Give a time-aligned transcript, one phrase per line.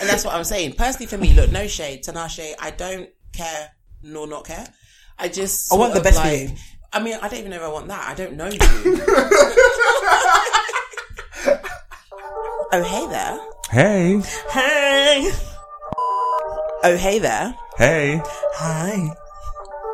[0.00, 0.72] And that's what I'm saying.
[0.74, 2.54] Personally, for me, look, no shade, Tinashe.
[2.58, 3.70] I don't care
[4.02, 4.66] nor not care.
[5.18, 6.54] I just I want the of best for like, you.
[6.92, 8.08] I mean, I don't even know if I want that.
[8.08, 8.58] I don't know you.
[12.72, 13.38] oh hey there.
[13.70, 15.30] Hey, Hey.
[16.82, 17.54] Oh hey there.
[17.78, 18.20] hey.
[18.54, 19.10] Hi.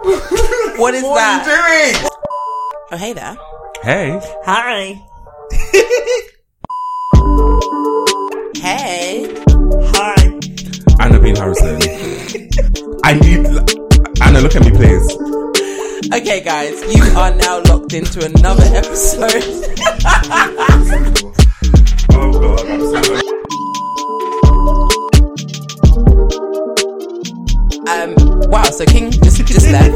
[0.79, 1.47] What is What that?
[1.47, 2.11] are you doing?
[2.93, 3.37] Oh hey there.
[3.83, 4.21] Hey.
[4.45, 5.03] Hi.
[11.27, 13.01] Anna Being Harrison.
[13.05, 13.47] I need.
[14.23, 15.17] Anna, look at me, please.
[16.13, 19.43] Okay, guys, you are now locked into another episode.
[22.19, 23.17] Oh God, I'm so.
[27.89, 28.15] Um,
[28.51, 29.95] wow, so King just, just left.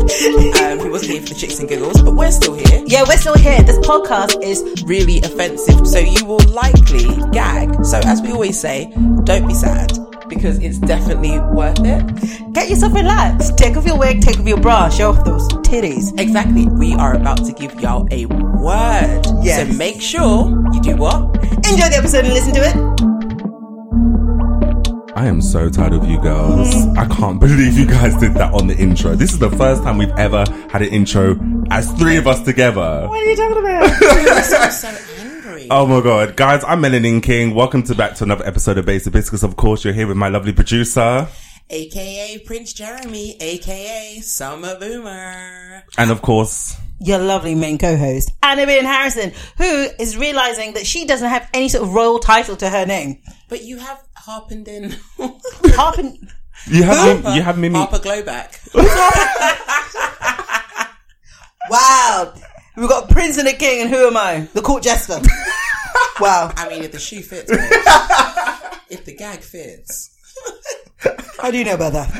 [0.60, 2.82] Um, he wasn't here for the chicks and giggles, but we're still here.
[2.86, 3.62] Yeah, we're still here.
[3.62, 7.84] This podcast is Really offensive, so you will likely gag.
[7.84, 8.92] So, as we always say,
[9.24, 12.54] don't be sad because it's definitely worth it.
[12.54, 13.58] get yourself relaxed.
[13.58, 16.18] Take off your wig, take off your bra, show off those titties.
[16.18, 16.66] Exactly.
[16.66, 19.22] We are about to give y'all a word.
[19.42, 19.68] Yes.
[19.68, 21.20] So make sure you do what?
[21.68, 23.00] Enjoy the episode and listen to it.
[25.16, 26.72] I am so tired of you girls.
[26.74, 26.96] Mm.
[26.96, 29.14] I can't believe you guys did that on the intro.
[29.16, 31.36] This is the first time we've ever had an intro
[31.70, 33.06] as three of us together.
[33.06, 35.00] What are you talking about?
[35.70, 35.96] I'm so angry.
[36.00, 36.36] Oh my god.
[36.36, 37.54] Guys, I'm Melanin King.
[37.54, 39.42] Welcome to back to another episode of Basic Biscuits.
[39.42, 41.28] Of course, you're here with my lovely producer.
[41.70, 45.84] AKA Prince Jeremy, AKA Summer Boomer.
[45.96, 51.06] And of course, your lovely main co-host, Anna Being Harrison, who is realizing that she
[51.06, 53.22] doesn't have any sort of royal title to her name.
[53.48, 56.28] But you have harpened in Harpin.
[56.66, 57.78] you have Mim- you have Mimi.
[57.78, 58.56] Harper Glowback.
[61.70, 62.34] Wow.
[62.80, 64.48] We've got Prince and the King, and who am I?
[64.54, 65.20] The court jester.
[66.20, 66.50] wow.
[66.56, 67.60] I mean, if the shoe fits, bitch.
[68.88, 70.16] if the gag fits.
[71.38, 72.16] How do you know about that?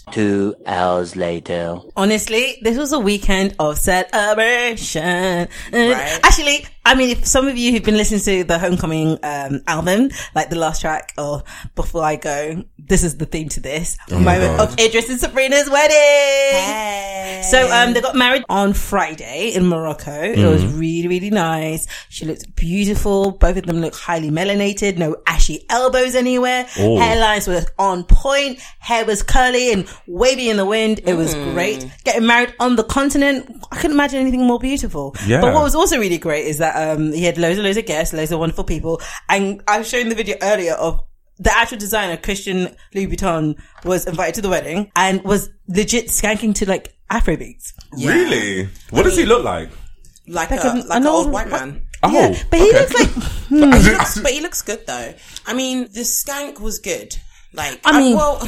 [0.12, 1.76] Two hours later.
[1.94, 5.48] Honestly, this was a weekend of celebration.
[5.70, 6.20] Right.
[6.24, 10.10] Actually, I mean, if some of you who've been listening to the Homecoming um, album,
[10.36, 11.42] like the last track or
[11.74, 15.68] Before I Go, this is the theme to this Oh moment of Idris and Sabrina's
[15.68, 17.42] wedding.
[17.42, 20.12] So um, they got married on Friday in Morocco.
[20.12, 20.78] It was Mm-hmm.
[20.78, 21.86] really, really nice.
[22.08, 23.32] She looked beautiful.
[23.32, 24.96] Both of them look highly melanated.
[24.96, 26.66] No ashy elbows anywhere.
[26.78, 26.96] Oh.
[26.98, 28.60] Hairlines were on point.
[28.78, 31.00] Hair was curly and wavy in the wind.
[31.04, 31.52] It was Mm.
[31.52, 31.86] great.
[32.04, 33.50] Getting married on the continent.
[33.72, 35.14] I couldn't imagine anything more beautiful.
[35.26, 35.40] Yeah.
[35.40, 37.86] But what was also really great is that um, he had loads and loads of
[37.86, 39.00] guests, loads of wonderful people.
[39.28, 41.00] And I was showing the video earlier of
[41.38, 46.66] the actual designer, Christian Louboutin, was invited to the wedding and was legit skanking to
[46.68, 47.72] like Afro beats.
[47.92, 48.68] Really?
[48.90, 49.68] What does he look like?
[50.28, 51.82] Like, Like a, an- like an an old old- white man.
[52.02, 52.78] Oh, yeah, but he okay.
[52.80, 53.56] looks like He
[53.90, 55.14] looks- but he looks good though.
[55.46, 57.16] I mean, the skank was good.
[57.52, 58.38] Like, I mean- well,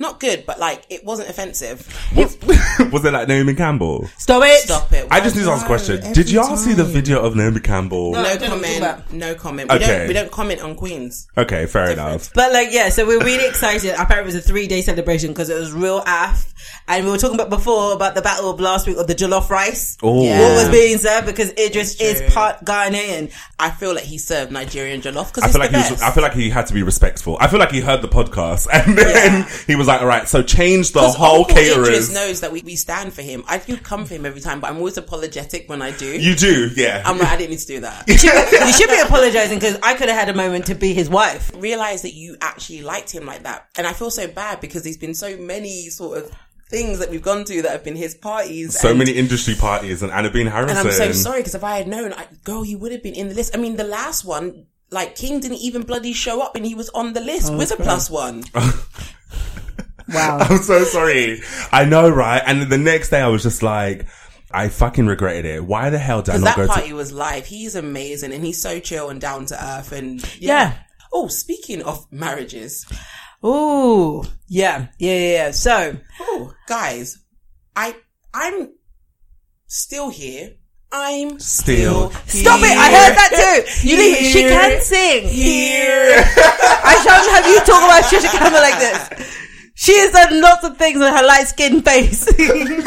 [0.00, 1.86] not good, but like, it wasn't offensive.
[2.16, 2.36] Was,
[2.92, 4.08] was it like Naomi Campbell?
[4.18, 4.60] stop it.
[4.62, 5.06] Stop it.
[5.10, 6.12] I just need to ask a question.
[6.12, 8.12] Did y'all see the video of Naomi Campbell?
[8.12, 9.12] No I don't know what you're talking comment.
[9.12, 9.70] No comment.
[9.70, 9.86] We Okay.
[9.98, 10.08] don't.
[10.08, 11.28] We don't comment on queens.
[11.36, 12.32] Okay, fair enough.
[12.34, 13.90] But like, yeah, so we're really excited.
[13.92, 16.46] Apparently, it was a three day celebration because it was real af.
[16.90, 19.48] And we were talking about before about the battle of last week of the jollof
[19.48, 19.96] rice.
[20.02, 20.24] Oh.
[20.24, 20.40] Yeah.
[20.40, 23.32] What was being served because Idris That's is part Ghanaian.
[23.60, 26.02] I feel like he served Nigerian jollof because I it's feel like the he was,
[26.02, 27.36] I feel like he had to be respectful.
[27.38, 30.42] I feel like he heard the podcast and then he was like, all right, so
[30.42, 33.44] change the whole Uncle Idris knows that we, we stand for him.
[33.46, 36.20] I do come for him every time, but I'm always apologetic when I do.
[36.20, 37.04] You do, yeah.
[37.06, 38.08] I'm like, I didn't need to do that.
[38.70, 41.52] You should be apologizing because I could have had a moment to be his wife.
[41.54, 44.96] Realize that you actually liked him like that, and I feel so bad because there's
[44.96, 46.32] been so many sort of
[46.70, 48.78] things that we've gone to that have been his parties.
[48.78, 50.76] so and- many industry parties and Anna Being Harrison.
[50.78, 53.14] And I'm so sorry because if I had known, I, girl, he would have been
[53.14, 53.54] in the list.
[53.56, 56.88] I mean, the last one, like King didn't even bloody show up, and he was
[56.90, 58.44] on the Oh, list with a plus one.
[60.08, 60.38] Wow.
[60.40, 61.40] I'm so sorry.
[61.70, 62.42] I know, right?
[62.44, 64.06] And the next day I was just like,
[64.50, 65.64] I fucking regretted it.
[65.64, 66.94] Why the hell did I Because not that go party to?
[66.94, 67.46] was live.
[67.46, 69.92] He's amazing, and he's so chill and down to earth.
[69.92, 70.74] And Yeah.
[71.12, 72.86] Oh, speaking of marriages,
[73.44, 74.22] Ooh.
[74.48, 74.88] Yeah.
[74.98, 75.12] Yeah.
[75.14, 75.32] Yeah.
[75.32, 75.50] yeah.
[75.52, 77.18] So, oh guys,
[77.76, 77.94] I
[78.34, 78.72] I'm
[79.66, 80.54] still here.
[80.92, 82.76] I'm Still stop it.
[82.76, 83.88] I heard that too.
[83.88, 85.28] You leave, she can sing.
[85.28, 86.24] here.
[86.26, 89.36] I shan't have you talk about Trisha Campbell like this.
[89.76, 92.26] She has done lots of things with her light skinned face.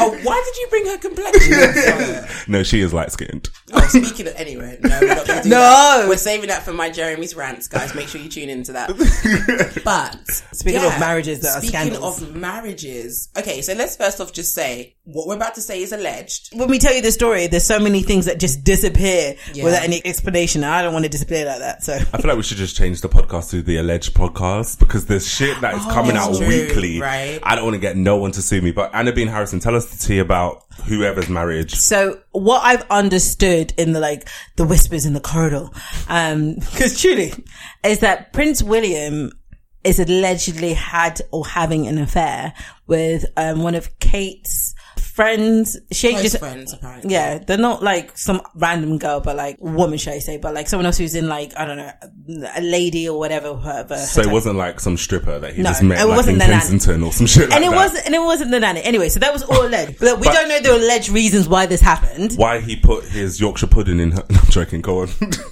[0.00, 2.28] oh, why did you bring her complexion?
[2.52, 3.48] No, she is light skinned.
[3.72, 5.58] Oh, speaking of, anyway, no, we're not going to do No.
[5.58, 6.06] that.
[6.08, 7.94] We're saving that for my Jeremy's rants, guys.
[7.94, 8.90] Make sure you tune into that.
[9.84, 12.22] But Speaking of marriages that are speaking scandals.
[12.22, 15.92] of marriages, okay, so let's first off just say what we're about to say is
[15.92, 16.50] alleged.
[16.58, 19.64] when we tell you the story, there's so many things that just disappear Yeah.
[19.64, 20.64] without any explanation.
[20.64, 21.82] I don't want to disappear like that.
[21.82, 25.06] So I feel like we should just change the podcast to the alleged podcast because
[25.06, 27.00] there's shit that is coming oh, out true, weekly.
[27.00, 27.40] right.
[27.42, 28.72] I don't want to get no one to sue me.
[28.72, 31.74] But Anna Being Harrison, tell us the tea about whoever's marriage.
[31.74, 35.68] So what I've understood in the like the whispers in the corridor,
[36.08, 37.32] um, because truly,
[37.84, 39.32] is that Prince William
[39.82, 42.54] is allegedly had or having an affair
[42.86, 44.74] with um one of Kate's
[45.14, 45.78] friends.
[45.92, 47.12] She ain't Close just friends, apparently.
[47.12, 50.38] yeah, they're not like some random girl, but like woman, should I say?
[50.38, 51.90] But like someone else who's in like I don't know,
[52.56, 53.54] a lady or whatever.
[53.54, 56.16] whatever So her it wasn't like some stripper that he No, just met it like
[56.16, 56.60] wasn't in the nanny.
[56.60, 57.76] Kensington or some shit like and it that.
[57.76, 58.82] wasn't, and it wasn't the nanny.
[58.82, 59.98] Anyway, so that was all alleged.
[60.04, 62.32] But we But- don't know the alleged reasons why this happened.
[62.34, 64.22] Why he put his Yorkshire pudding in her.
[64.34, 64.80] No, I'm joking.
[64.80, 65.06] Go on.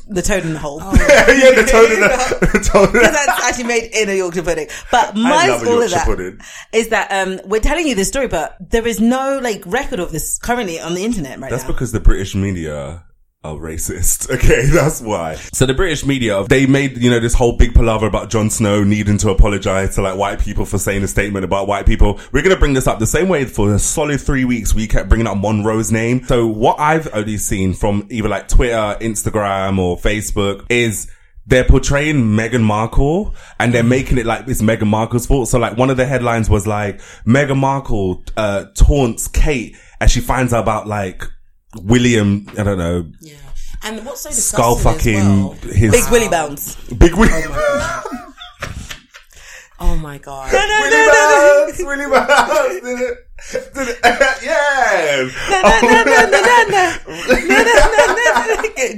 [0.08, 0.80] The toad in the hole.
[0.82, 0.92] Oh.
[0.98, 2.38] yeah, the toad in the, hole.
[2.40, 4.66] the tone in the- That's actually made in a Yorkshire pudding.
[4.90, 6.40] But my love all of Yorkshire that pudding.
[6.72, 10.12] is that um we're telling you this story, but there is no like record of
[10.12, 11.68] this currently on the internet right That's now.
[11.72, 13.04] because the British media
[13.44, 14.30] are racist.
[14.42, 15.34] Okay, that's why.
[15.52, 18.82] So the British media, they made, you know, this whole big palaver about Jon Snow
[18.82, 22.18] needing to apologize to like white people for saying a statement about white people.
[22.32, 24.74] We're going to bring this up the same way for a solid three weeks.
[24.74, 26.24] We kept bringing up Monroe's name.
[26.24, 31.10] So what I've only seen from either like Twitter, Instagram or Facebook is
[31.46, 35.48] they're portraying Meghan Markle and they're making it like it's Meghan Markle's fault.
[35.48, 40.20] So like one of the headlines was like Meghan Markle, uh, taunts Kate as she
[40.20, 41.24] finds out about like
[41.82, 43.34] William, I don't know, Yeah.
[43.84, 46.76] And what's so skull fucking well, his Big Willy bounce.
[46.90, 47.30] big Willie.
[47.32, 48.32] Oh
[49.96, 50.52] my god.
[50.52, 53.16] Willie Bounce, Willie Bounce, did it,
[53.74, 53.98] did it,
[54.42, 55.32] yes.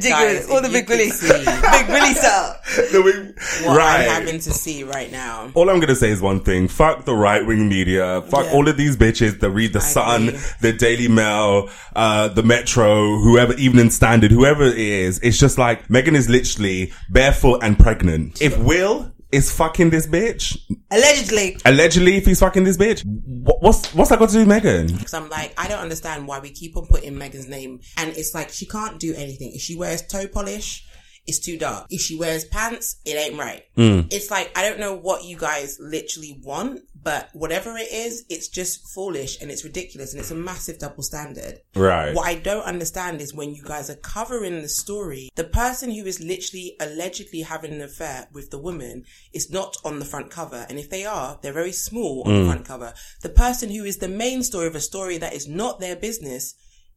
[0.03, 2.57] Guys, all the Big you Willy, could see Big Willy style.
[2.93, 3.35] The wing-
[3.67, 4.09] What right.
[4.09, 5.51] I'm having to see right now.
[5.55, 6.69] All I'm gonna say is one thing.
[6.69, 8.23] Fuck the right wing media.
[8.23, 8.53] Fuck Yeah.
[8.53, 10.41] all of these bitches that read the Sun, agree.
[10.61, 15.19] the Daily Mail, uh, the Metro, whoever, Evening Standard, whoever it is.
[15.23, 18.41] It's just like Meghan is literally barefoot and pregnant.
[18.43, 20.57] If Will is fucking this bitch,
[20.91, 21.57] Allegedly.
[21.65, 24.97] allegedly, if he's fucking this bitch, what's what's that got to do with Meghan?
[24.97, 27.81] Because I'm like, I don't understand why we keep on putting Meghan's name.
[27.97, 29.53] And it's like, she can't do anything.
[29.55, 30.87] If she wears toe polish,
[31.27, 31.87] it's too dark.
[31.91, 33.65] If she wears pants, it ain't right.
[33.77, 34.03] Hmm.
[34.11, 38.49] It's like, I don't know what you guys literally want, but whatever it is, it's
[38.49, 41.61] just foolish and it's ridiculous and it's a massive double standard.
[41.75, 42.15] Right.
[42.15, 46.05] What I don't understand is when you guys are covering the story, the person who
[46.05, 50.67] is literally allegedly having an affair with the woman is not on the front cover.
[50.69, 52.49] And if they are, they're very small on the hmm.
[52.49, 52.95] front cover.
[53.23, 56.55] The person who is the main story of a story that is not their business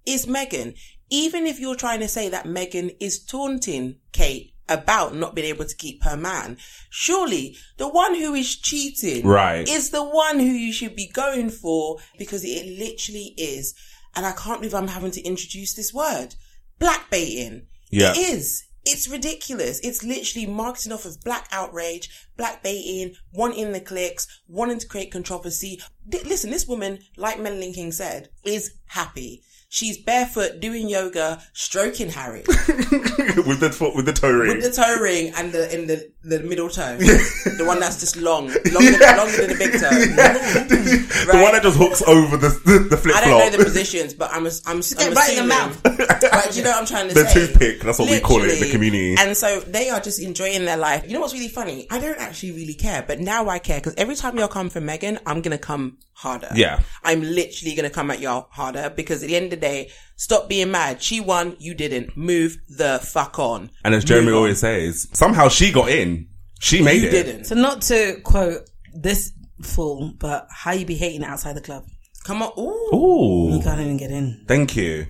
[0.07, 0.75] is Meghan.
[1.09, 5.63] Even if you're trying to say that Meghan is taunting Kate about not being able
[5.65, 6.57] to keep her man,
[6.89, 9.68] surely the one who is cheating Right.
[9.68, 13.74] is the one who you should be going for because it literally is.
[14.15, 16.36] And I can't believe I'm having to introduce this word.
[16.80, 17.68] Blackbaiting.
[17.89, 18.12] Yeah.
[18.12, 18.63] It is.
[18.86, 19.80] It's ridiculous.
[19.81, 25.12] It's literally marketing off of black outrage, black baiting, wanting the clicks, wanting to create
[25.12, 25.81] controversy.
[26.10, 29.44] Th- Listen, this woman, like Melanin King said, is happy.
[29.69, 34.55] She's barefoot, doing yoga, stroking Harry with the with the toe ring.
[34.55, 38.18] with the toe ring and the in the the middle toe, the one that's just
[38.18, 39.89] long, longer than, longer than the big toe.
[41.31, 44.13] the one that just hooks over the the, the flip I don't know the positions,
[44.13, 45.47] but I'm I'm, get I'm right in the assuming.
[45.47, 45.81] mouth.
[45.83, 47.39] But you know what I'm trying to The say?
[47.41, 48.71] The toothpick, that's what we call it in the Literally.
[48.71, 49.15] community.
[49.19, 51.06] And so they are just enjoying their life.
[51.07, 51.88] You know what's really funny?
[51.89, 54.81] I don't actually really care, but now I care because every time y'all come for
[54.81, 56.50] Meghan, I'm gonna come harder.
[56.55, 56.81] Yeah.
[57.03, 60.50] I'm literally gonna come at y'all harder because at the end of the day, stop
[60.50, 61.01] being mad.
[61.01, 62.17] She won, you didn't.
[62.17, 63.71] Move the fuck on.
[63.86, 64.38] And as Jeremy Move on.
[64.39, 66.27] always says, somehow she got in.
[66.59, 67.12] She made you it.
[67.12, 67.45] didn't.
[67.45, 69.31] So not to quote this
[69.62, 71.86] fool, but how you be hating outside the club?
[72.25, 72.51] Come on.
[72.59, 72.95] Ooh.
[72.95, 74.43] Ooh, You can't even get in.
[74.47, 75.07] thank you.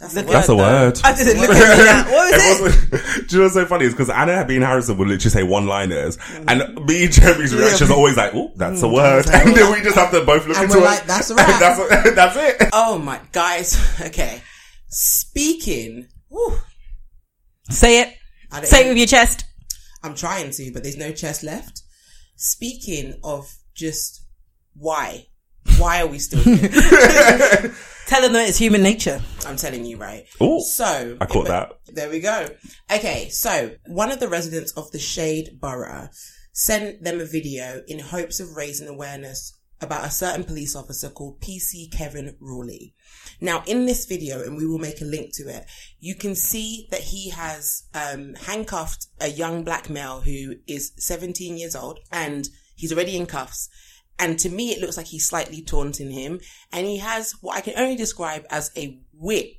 [0.00, 0.84] That's Look a That's a word, though.
[0.86, 1.00] word.
[1.02, 2.04] I didn't look at me now.
[2.04, 2.90] What was it?
[2.92, 3.84] Everyone's- Do you know what's so funny?
[3.86, 6.44] Is because Anna and Bean Harrison would literally say one liners, mm.
[6.46, 9.72] and me and Jeremy's reactions are always like, "Oh, that's a mm, word," and then
[9.72, 10.86] we just have to both look And into we're it.
[10.86, 12.68] like, "That's a wrap." that's, that's it.
[12.72, 13.76] Oh my guys.
[14.00, 14.40] Okay.
[14.88, 16.06] Speaking.
[16.28, 16.58] Whew,
[17.70, 18.14] Say it.
[18.52, 19.44] I don't Say it with your chest.
[20.04, 21.82] I'm trying to, but there's no chest left.
[22.36, 24.22] Speaking of just
[24.74, 25.26] why,
[25.76, 27.74] why are we still here?
[28.08, 29.20] Tell them that it's human nature.
[29.44, 30.24] I'm telling you, right?
[30.40, 31.72] Ooh, So I caught that.
[31.88, 32.48] There we go.
[32.90, 36.08] Okay, so one of the residents of the Shade Borough
[36.54, 41.42] sent them a video in hopes of raising awareness about a certain police officer called
[41.42, 42.94] PC Kevin Rawley.
[43.42, 45.66] Now, in this video, and we will make a link to it,
[46.00, 51.58] you can see that he has um, handcuffed a young black male who is 17
[51.58, 53.68] years old, and he's already in cuffs.
[54.18, 56.40] And to me, it looks like he's slightly taunting him,
[56.72, 59.52] and he has what I can only describe as a whip.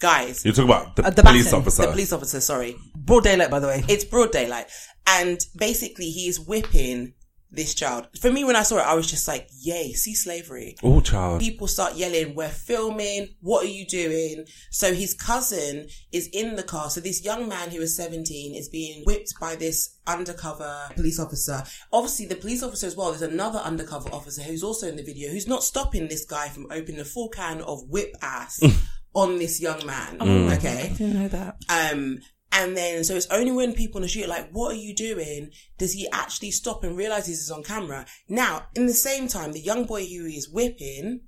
[0.00, 1.82] Guys, You're talking about the, Uh, the police baton, officer.
[1.82, 2.74] the police officer, sorry.
[2.96, 3.84] Broad daylight, by the way.
[3.86, 4.66] It's broad daylight.
[5.06, 7.12] And basically, he is whipping
[7.50, 8.08] this child.
[8.20, 10.76] For me, when I saw it, I was just like, yay, see slavery.
[10.82, 11.40] oh, child.
[11.40, 14.44] People start yelling, we're filming, what are you doing?
[14.70, 16.90] So his cousin is in the car.
[16.90, 21.62] So this young man who is 17 is being whipped by this undercover police officer.
[21.92, 25.30] Obviously, the police officer as well, there's another undercover officer who's also in the video
[25.30, 28.60] who's not stopping this guy from opening a full can of whip ass
[29.14, 30.18] on this young man.
[30.52, 30.92] Okay.
[30.96, 31.56] didn't know that.
[31.68, 32.20] Um,
[32.52, 34.94] and then, so it's only when people in the street are like, what are you
[34.94, 35.50] doing?
[35.78, 38.06] Does he actually stop and realize he's on camera?
[38.28, 41.20] Now, in the same time, the young boy who he is whipping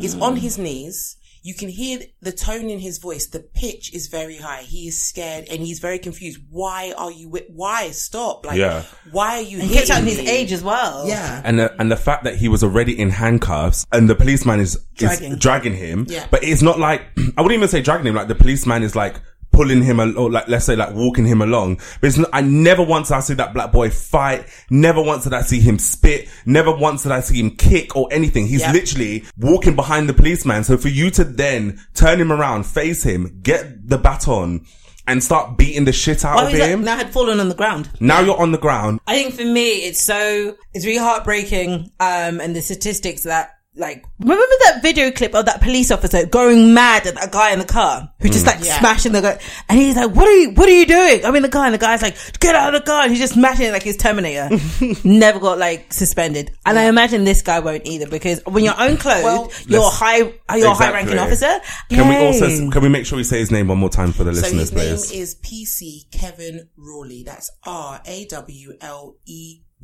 [0.00, 1.16] is on his knees.
[1.44, 3.26] You can hear the tone in his voice.
[3.26, 4.62] The pitch is very high.
[4.62, 6.38] He is scared and he's very confused.
[6.48, 7.48] Why are you whip?
[7.50, 8.46] Why stop?
[8.46, 8.84] Like, Yeah.
[9.10, 11.08] why are you He gets out in his age as well.
[11.08, 11.42] Yeah.
[11.44, 14.78] And the, and the fact that he was already in handcuffs and the policeman is,
[14.94, 15.32] Dragging.
[15.32, 16.06] is dragging him.
[16.08, 16.28] Yeah.
[16.30, 17.02] But it's not like,
[17.36, 19.16] I wouldn't even say dragging him, like the policeman is like
[19.52, 21.76] pulling him, al- or like, let's say like walking him along.
[22.00, 24.46] But it's not, I never once did I see that black boy fight.
[24.70, 26.28] Never once did I see him spit.
[26.46, 28.46] Never once did I see him kick or anything.
[28.46, 28.72] He's Yeah.
[28.72, 30.64] literally walking behind the policeman.
[30.64, 34.64] So for you to then turn him around, face him, get the baton
[35.08, 36.84] and start beating the shit out Oh, of he's like, him.
[36.84, 37.90] now had fallen on the ground.
[37.98, 39.00] now you're on the ground.
[39.06, 41.90] I think for me, it's so, it's really heartbreaking.
[41.98, 46.74] Um, and the statistics that, like, remember that video clip of that police officer going
[46.74, 48.48] mad at that guy in the car who just mm.
[48.48, 48.78] like Yeah.
[48.80, 49.38] smashing the guy.
[49.68, 51.24] And he's like, what are you, what are you doing?
[51.24, 53.02] I'm in the car and the guy's like, get out of the car.
[53.02, 54.50] And he's just smashing it like he's Terminator.
[55.04, 56.52] Never got like suspended.
[56.66, 59.88] And I imagine this guy won't either because when you're own clothes, Well, you're a
[59.88, 60.18] high,
[60.56, 61.52] you're a high ranking officer.
[61.88, 64.24] Can we also, can we make sure we say his name one more time for
[64.24, 65.12] the So listeners, his name please?
[65.12, 67.22] is PC Kevin Rawley.
[67.24, 68.02] That's R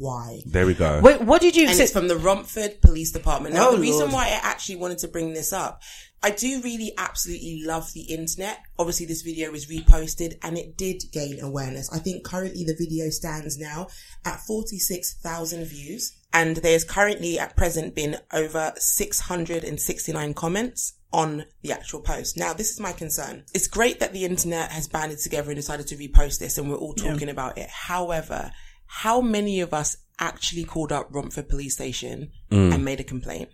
[0.00, 0.42] A W L E Y.
[0.46, 1.00] There we go.
[1.02, 1.84] Wait, what did you and say?
[1.84, 3.54] it's from the Romford Police Department.
[3.54, 4.12] Now, Oh, the reason Lord.
[4.12, 5.82] why I actually wanted to bring this up,
[6.22, 8.58] I do really absolutely love the internet.
[8.78, 11.88] Obviously, this video was reposted and it did gain awareness.
[11.92, 13.86] I think currently the video stands now
[14.24, 22.00] at 46,000 views and there's currently at present been over 669 comments on the actual
[22.00, 22.36] post.
[22.36, 23.44] Now, this is my concern.
[23.54, 26.76] It's great that the internet has banded together and decided to repost this and we're
[26.76, 27.68] all talking about it.
[27.70, 28.50] However,
[28.88, 32.74] how many of us actually called up Romford police station mm.
[32.74, 33.50] and made a complaint?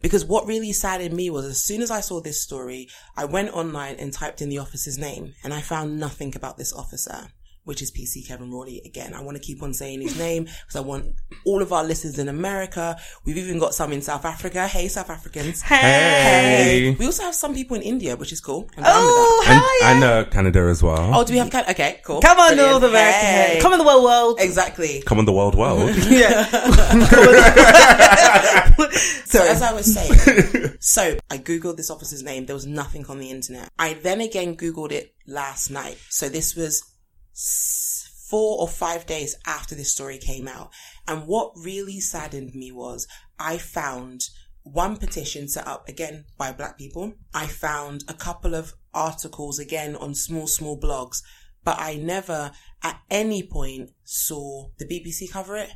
[0.00, 3.54] Because what really saddened me was as soon as I saw this story, I went
[3.54, 7.28] online and typed in the officer's name and I found nothing about this officer,
[7.64, 8.82] which is PC Kevin Rawley.
[8.84, 11.14] Again, I want to keep on saying his name because I want
[11.44, 12.96] all of our listeners in America.
[13.24, 14.66] We've even got some in South Africa.
[14.66, 15.62] Hey, South Africans.
[15.62, 15.76] Hey.
[15.76, 16.96] hey.
[16.98, 18.68] We also have some people in India, which is cool.
[18.76, 19.52] I'm Oh, that.
[19.52, 19.62] And,
[20.04, 20.18] yeah.
[20.18, 21.14] and uh, Canada as well.
[21.14, 21.70] Oh, do we have, Canada?
[21.72, 22.20] okay, cool.
[22.20, 22.70] Come on, Brilliant.
[22.80, 23.18] North America.
[23.18, 23.58] Hey.
[23.62, 24.38] Come on, the world, world.
[24.40, 25.02] Exactly.
[25.06, 25.90] Come on, the world world.
[26.10, 26.42] Yeah.
[29.24, 32.44] So as I was saying, so I googled this officer's name.
[32.44, 33.70] There was nothing on the internet.
[33.78, 35.96] I then again googled it last night.
[36.10, 36.91] So this was s-
[37.34, 40.70] four or five days after this story came out.
[41.06, 43.06] And what really saddened me was
[43.38, 44.22] I found
[44.62, 47.14] one petition set up again by black people.
[47.34, 51.22] I found a couple of articles again on small, small blogs,
[51.64, 55.70] but I never at any point saw the BBC cover it.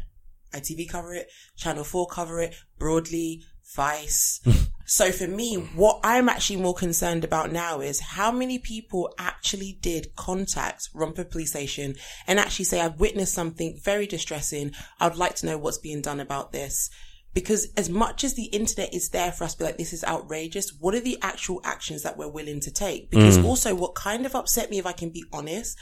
[0.55, 3.43] ITV cover it, Channel 4 cover it, Broadly,
[3.75, 4.41] Vice.
[4.87, 9.79] so for me, what I'm actually more concerned about now is how many people actually
[9.81, 11.97] did contact Romford Police Station
[12.29, 14.73] and actually say, I've witnessed something very distressing.
[15.01, 16.89] I'd like to know what's being done about this.
[17.35, 20.05] Because as much as the internet is there for us to be like, this is
[20.05, 23.11] outrageous, what are the actual actions that we're willing to take?
[23.11, 23.45] Because mm.
[23.45, 25.77] also what kind of upset me, if I can be honest,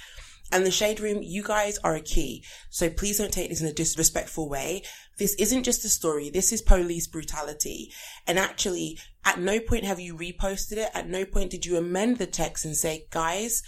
[0.53, 2.45] and the shade room, you guys are a key.
[2.71, 4.83] So please don't take this in a disrespectful way.
[5.19, 6.31] This isn't just a story.
[6.31, 7.93] This is police brutality.
[8.27, 10.91] And actually, at no point have you reposted it.
[10.95, 13.63] At no point did you amend the text and say, guys,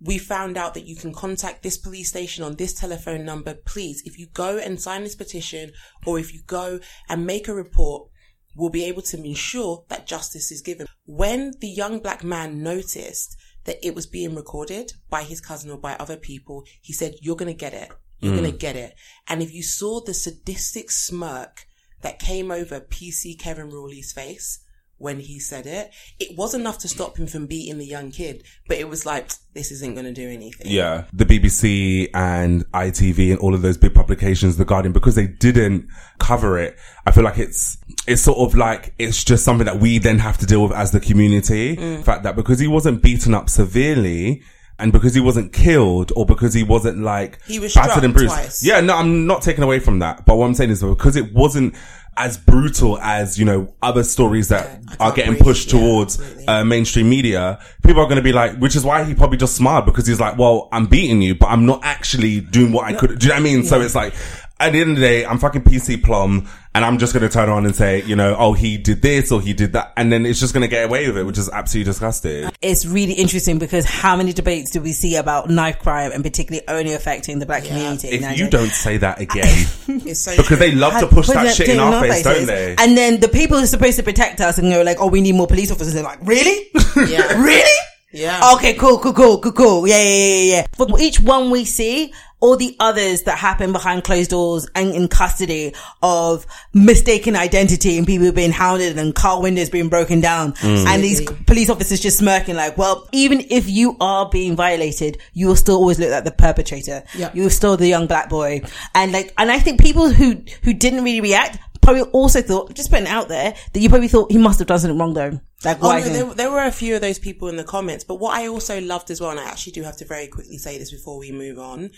[0.00, 3.54] we found out that you can contact this police station on this telephone number.
[3.54, 5.72] Please, if you go and sign this petition
[6.06, 8.10] or if you go and make a report,
[8.54, 10.86] we'll be able to ensure that justice is given.
[11.06, 13.36] When the young black man noticed
[13.68, 17.36] that it was being recorded by his cousin or by other people, he said, you're
[17.36, 17.90] going to get it.
[18.18, 18.58] You're going to mm.
[18.58, 18.94] get it.
[19.28, 21.66] And if you saw the sadistic smirk
[22.00, 24.60] that came over PC Kevin Rawley's face
[24.98, 25.92] when he said it.
[26.18, 29.30] It was enough to stop him from beating the young kid, but it was like,
[29.54, 30.66] this isn't going to do anything.
[30.70, 31.04] Yeah.
[31.12, 35.88] The BBC and ITV and all of those big publications, The Guardian, because they didn't
[36.18, 36.76] cover it,
[37.06, 40.38] I feel like it's, it's sort of like, it's just something that we then have
[40.38, 41.76] to deal with as the community.
[41.76, 41.98] Mm.
[41.98, 44.42] The fact that because he wasn't beaten up severely,
[44.80, 48.32] and because he wasn't killed or because he wasn't like He was battered and bruised.
[48.32, 48.64] twice.
[48.64, 50.24] Yeah, no, I'm not taking away from that.
[50.24, 51.74] But what I'm saying is because it wasn't
[52.18, 56.64] as brutal as, you know, other stories that I are getting pushed Yeah, towards uh,
[56.64, 59.86] mainstream media, people are going to be like, which is why he probably just smiled
[59.86, 63.18] because he's like, well, I'm beating you, but I'm not actually doing what I could.
[63.18, 63.62] Do you know what I mean?
[63.62, 64.14] So it's like,
[64.60, 66.48] at the end of the day, I'm fucking PC plum
[66.78, 69.32] and I'm just going to turn around and say, you know, oh, he did this
[69.32, 69.92] or he did that.
[69.96, 72.48] And then it's just going to get away with it, which is absolutely disgusting.
[72.62, 76.64] It's really interesting because how many debates do we see about knife crime and particularly
[76.68, 78.10] only affecting the black community?
[78.10, 80.78] If Now, you don't say that again, It's so because they true.
[80.78, 82.46] love to push that shit in our face, faces.
[82.46, 82.76] don't they?
[82.78, 85.20] And then the people who are supposed to protect us and go like, oh, we
[85.20, 85.94] need more police officers.
[85.94, 86.70] They're like, really?
[87.08, 87.42] Yeah.
[87.42, 87.78] really?
[88.12, 88.52] Yeah.
[88.54, 89.88] Okay, cool, cool, cool, cool, cool.
[89.88, 90.66] Yeah, yeah, yeah, yeah.
[90.76, 95.08] For each one we see, all the others that happen behind closed doors and in
[95.08, 100.86] custody of mistaken identity and people being hounded and car windows being broken down mm.
[100.86, 105.46] and these police officers just smirking like, well, even if you are being violated, you
[105.46, 107.02] will still always look like the perpetrator.
[107.16, 107.30] Yeah.
[107.34, 108.62] You're still the young black boy.
[108.94, 112.90] And like, and I think people who, who didn't really react probably also thought, just
[112.90, 115.40] putting it out there, that you probably thought he must have done something wrong though.
[115.64, 118.16] Like, Oh, no, there, there were a few of those people in the comments, but
[118.16, 120.78] what I also loved as well, and I actually do have to very quickly say
[120.78, 121.90] this before we move on,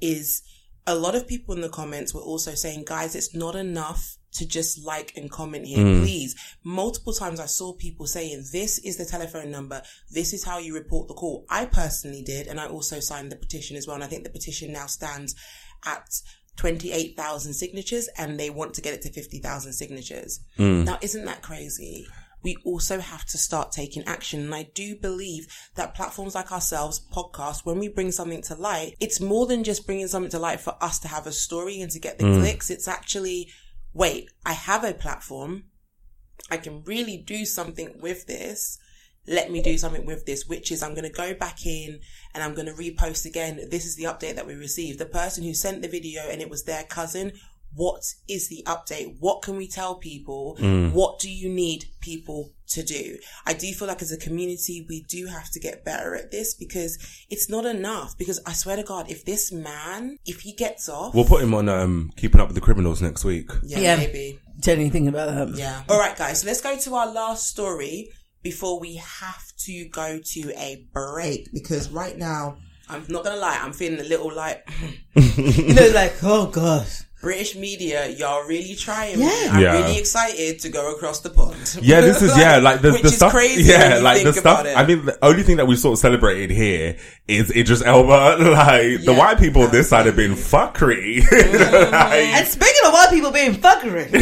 [0.00, 0.42] is
[0.86, 4.46] a lot of people in the comments were also saying, guys, it's not enough to
[4.46, 6.02] just like and comment here, hmm.
[6.02, 6.36] please.
[6.62, 9.82] Multiple times I saw people saying, this is the telephone number.
[10.10, 11.46] This is how you report the call.
[11.48, 13.94] I personally did, and I also signed the petition as well.
[13.94, 15.34] And I think the petition now stands
[15.84, 16.06] at
[16.56, 20.40] 28,000 signatures and they want to get it to 50,000 signatures.
[20.56, 20.84] Hmm.
[20.84, 22.06] Now, isn't that crazy?
[22.46, 24.44] We also have to start taking action.
[24.44, 28.94] And I do believe that platforms like ourselves, podcasts, when we bring something to light,
[29.00, 31.90] it's more than just bringing something to light for us to have a story and
[31.90, 32.38] to get the mm.
[32.38, 32.70] clicks.
[32.70, 33.48] It's actually,
[33.92, 35.64] wait, I have a platform.
[36.48, 38.78] I can really do something with this.
[39.26, 41.98] Let me do something with this, which is I'm going to go back in
[42.32, 43.56] and I'm going to repost again.
[43.72, 45.00] This is the update that we received.
[45.00, 47.32] The person who sent the video and it was their cousin.
[47.74, 49.16] What is the update?
[49.20, 50.56] What can we tell people?
[50.92, 53.18] What do you need people to do?
[53.44, 56.54] I do feel like as a community, we do have to get better at this
[56.54, 58.16] because it's not enough.
[58.16, 61.52] Because I swear to God, if this man, if he gets off, We'll put him
[61.54, 63.50] on um, Keeping Up with the Criminals next week.
[63.62, 63.96] yeah, Yeah.
[63.96, 64.40] maybe.
[64.62, 65.58] Tell anything about that.
[65.58, 65.82] Yeah.
[65.88, 66.40] All right, guys.
[66.40, 68.08] So Let's go to our last story
[68.42, 72.56] before we have to go to a break because right now,
[72.88, 74.66] I'm not gonna lie, I'm feeling a little like
[75.36, 77.02] You know, like, oh gosh.
[77.26, 78.08] British media.
[78.10, 79.18] Y'all really trying.
[79.18, 79.26] Yeah.
[79.26, 79.48] me.
[79.48, 79.72] I'm Yeah.
[79.80, 81.56] really excited to go across the pond.
[81.82, 83.32] Yeah, this is yeah, like the, which the is stuff.
[83.32, 83.64] crazy.
[83.72, 84.64] yeah, when you like the stuff.
[84.64, 88.36] I mean, the only thing that we sort of celebrated here is Idris Elba.
[88.66, 91.22] Like the white people on this side have been fuckery.
[91.36, 91.92] Mm-hmm.
[91.92, 94.12] Like, And speaking of white people being fuckery,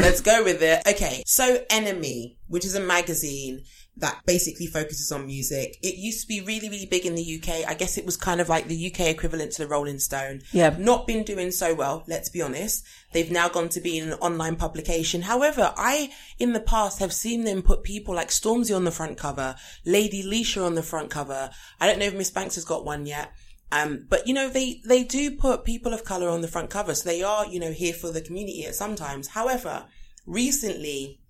[0.00, 0.86] Let's go with it.
[0.88, 3.64] Okay, so NME, which is a magazine
[3.96, 5.78] that basically focuses on music.
[5.82, 7.68] It used to be really, really big in the UK.
[7.68, 10.42] I guess it was kind of like the UK equivalent to the Rolling Stone.
[10.52, 10.74] Yeah.
[10.78, 12.84] Not been doing so well, let's be honest.
[13.12, 15.22] They've now gone to being an online publication.
[15.22, 19.16] However, I, in the past, have seen them put people like Stormzy on the front
[19.16, 19.54] cover,
[19.84, 21.50] Lady Leshurr on the front cover.
[21.80, 23.32] I don't know if Miss Banks has got one yet.
[23.70, 26.94] Um, but you know, they, they do put people of color on the front cover.
[26.94, 29.28] So they are, you know, here for the community at sometimes.
[29.28, 29.86] However,
[30.26, 31.20] recently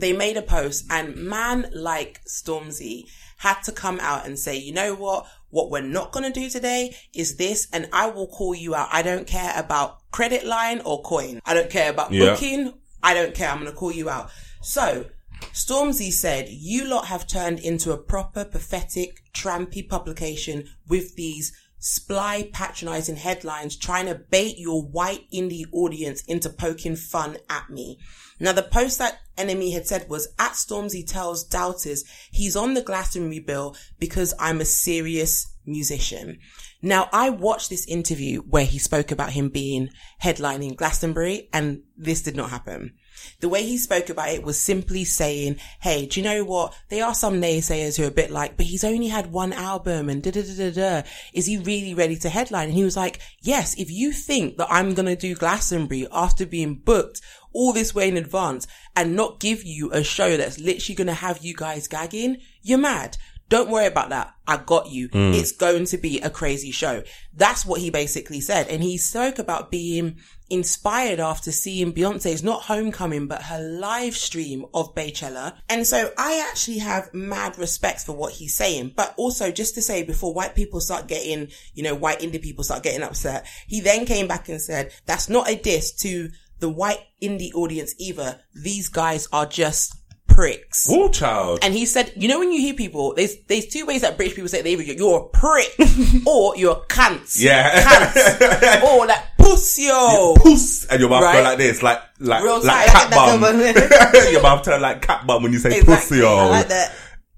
[0.00, 3.08] they made a post and man like Stormzy
[3.38, 5.26] had to come out and say, you know what?
[5.50, 8.88] What we're not going to do today is this and I will call you out.
[8.92, 11.40] I don't care about credit line or coin.
[11.44, 12.32] I don't care about Yeah.
[12.32, 12.74] booking.
[13.02, 13.48] I don't care.
[13.48, 14.30] I'm going to call you out.
[14.62, 15.06] So
[15.52, 22.48] Stormzy said, you lot have turned into a proper pathetic, trampy publication with these sply
[22.52, 27.98] patronizing headlines trying to bait your white indie audience into poking fun at me.
[28.38, 32.82] Now the post that NME had said was at Stormzy tells doubters he's on the
[32.82, 36.38] Glastonbury bill because I'm a serious musician.
[36.82, 39.88] Now I watched this interview where he spoke about him being
[40.22, 42.94] headlining Glastonbury and this did not happen.
[43.40, 46.76] The way he spoke about it was simply saying, Hey, do you know what?
[46.88, 50.08] There are some naysayers who are a bit like, but he's only had one album
[50.08, 51.08] and da da da da da.
[51.32, 52.68] Is he really ready to headline?
[52.68, 56.46] And he was like, yes, if you think that I'm going to do Glastonbury after
[56.46, 57.20] being booked
[57.52, 61.14] all this way in advance and not give you a show that's literally going to
[61.14, 63.16] have you guys gagging, you're mad.
[63.50, 64.32] Don't worry about that.
[64.46, 65.08] I got you.
[65.08, 65.34] Mm.
[65.34, 67.02] It's going to be a crazy show.
[67.34, 68.68] That's what he basically said.
[68.68, 70.18] And he spoke about being
[70.50, 75.56] inspired after seeing Beyonce's not homecoming, but her live stream of Beychella.
[75.68, 78.92] And so I actually have mad respect for what he's saying.
[78.96, 82.64] But also just to say before white people start getting, you know, white indie people
[82.64, 86.68] start getting upset, he then came back and said, that's not a diss to the
[86.68, 88.40] white indie audience either.
[88.54, 89.94] These guys are just
[90.40, 90.88] pricks.
[90.88, 91.58] Woo child.
[91.62, 94.34] And he said, you know, when you hear people, there's there's two ways that British
[94.36, 95.68] people say they either you're a prick
[96.26, 97.38] or you're a cunt.
[97.38, 97.82] Yeah.
[97.82, 98.82] Cunt.
[98.88, 100.36] or like pussyo.
[100.36, 101.42] Puss, and your mouth go Right.
[101.44, 102.88] like this, like like Real like tight.
[102.88, 104.32] cat That bum.
[104.32, 105.94] your mouth turn like cat bum when you say Exactly.
[105.94, 106.22] pussy.
[106.24, 106.94] I Oh, like that.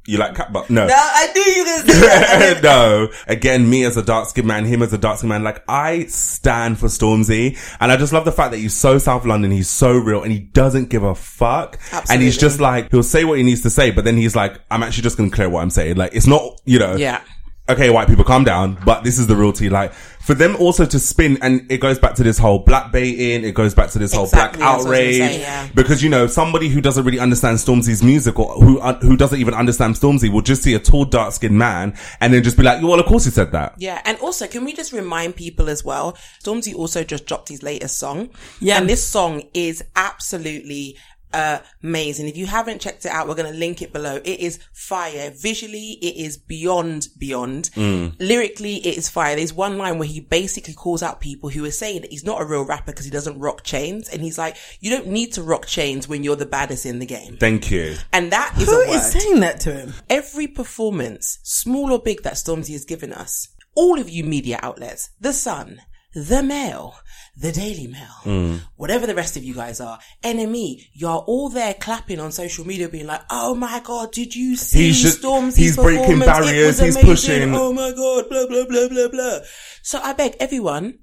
[0.06, 0.64] You like cat bum?
[0.68, 0.86] No.
[0.86, 2.62] No, I knew you were going to say that.
[2.62, 3.08] no.
[3.28, 6.06] Again, me as a dark skinned man, him as a dark skinned man, like I
[6.06, 7.56] stand for Stormzy.
[7.78, 10.32] And I just love the fact that he's so South London, he's so real and
[10.32, 11.78] he doesn't give a fuck.
[11.92, 12.14] Absolutely.
[12.14, 14.60] And he's just like, he'll say what he needs to say, but then he's like,
[14.70, 15.96] I'm actually just going to clear what I'm saying.
[15.96, 16.96] Like, it's not, you know.
[16.96, 17.20] Yeah.
[17.68, 18.76] Okay, white people, calm down.
[18.84, 19.68] But this is the realty.
[19.70, 23.44] Like, for them also to spin, and it goes back to this whole black baiting,
[23.48, 25.16] it goes back to this whole Exactly, black that's what I was outrage.
[25.16, 25.68] say, yeah.
[25.74, 29.38] Because, you know, somebody who doesn't really understand Stormzy's music or who, uh, who doesn't
[29.38, 32.62] even understand Stormzy will just see a tall, dark skinned man and then just be
[32.64, 33.74] like, well, of course he said that.
[33.78, 36.16] Yeah, and also, can we just remind people as well?
[36.42, 38.30] Stormzy also just dropped his latest song.
[38.60, 38.78] Yeah.
[38.78, 40.96] And this song is absolutely
[41.32, 42.28] amazing.
[42.28, 44.16] If you haven't checked it out, we're going to link it below.
[44.16, 45.32] It is fire.
[45.34, 47.70] Visually, it is beyond, beyond.
[47.74, 48.14] Mm.
[48.18, 49.36] Lyrically, it is fire.
[49.36, 52.40] There's one line where he basically calls out people who are saying that he's not
[52.40, 54.08] a real rapper because he doesn't rock chains.
[54.08, 57.06] And he's like, you don't need to rock chains when you're the baddest in the
[57.06, 57.36] game.
[57.38, 57.96] Thank you.
[58.12, 59.94] And that is Who a word is saying that to him?
[60.10, 65.10] every performance, small or big, that Stormzy has given us, all of you media outlets,
[65.20, 65.80] The Sun,
[66.14, 66.94] The Mail,
[67.36, 68.60] The Daily Mail, mm.
[68.76, 72.88] whatever the rest of you guys are, NME, you're all there clapping on social media
[72.88, 76.84] being like, oh my god, did you see He's just- Stormzy's he's breaking barriers, It
[76.86, 77.10] was he's amazing.
[77.10, 79.38] pushing- Oh my god, blah, blah, blah, blah, blah.
[79.82, 80.98] So I beg everyone,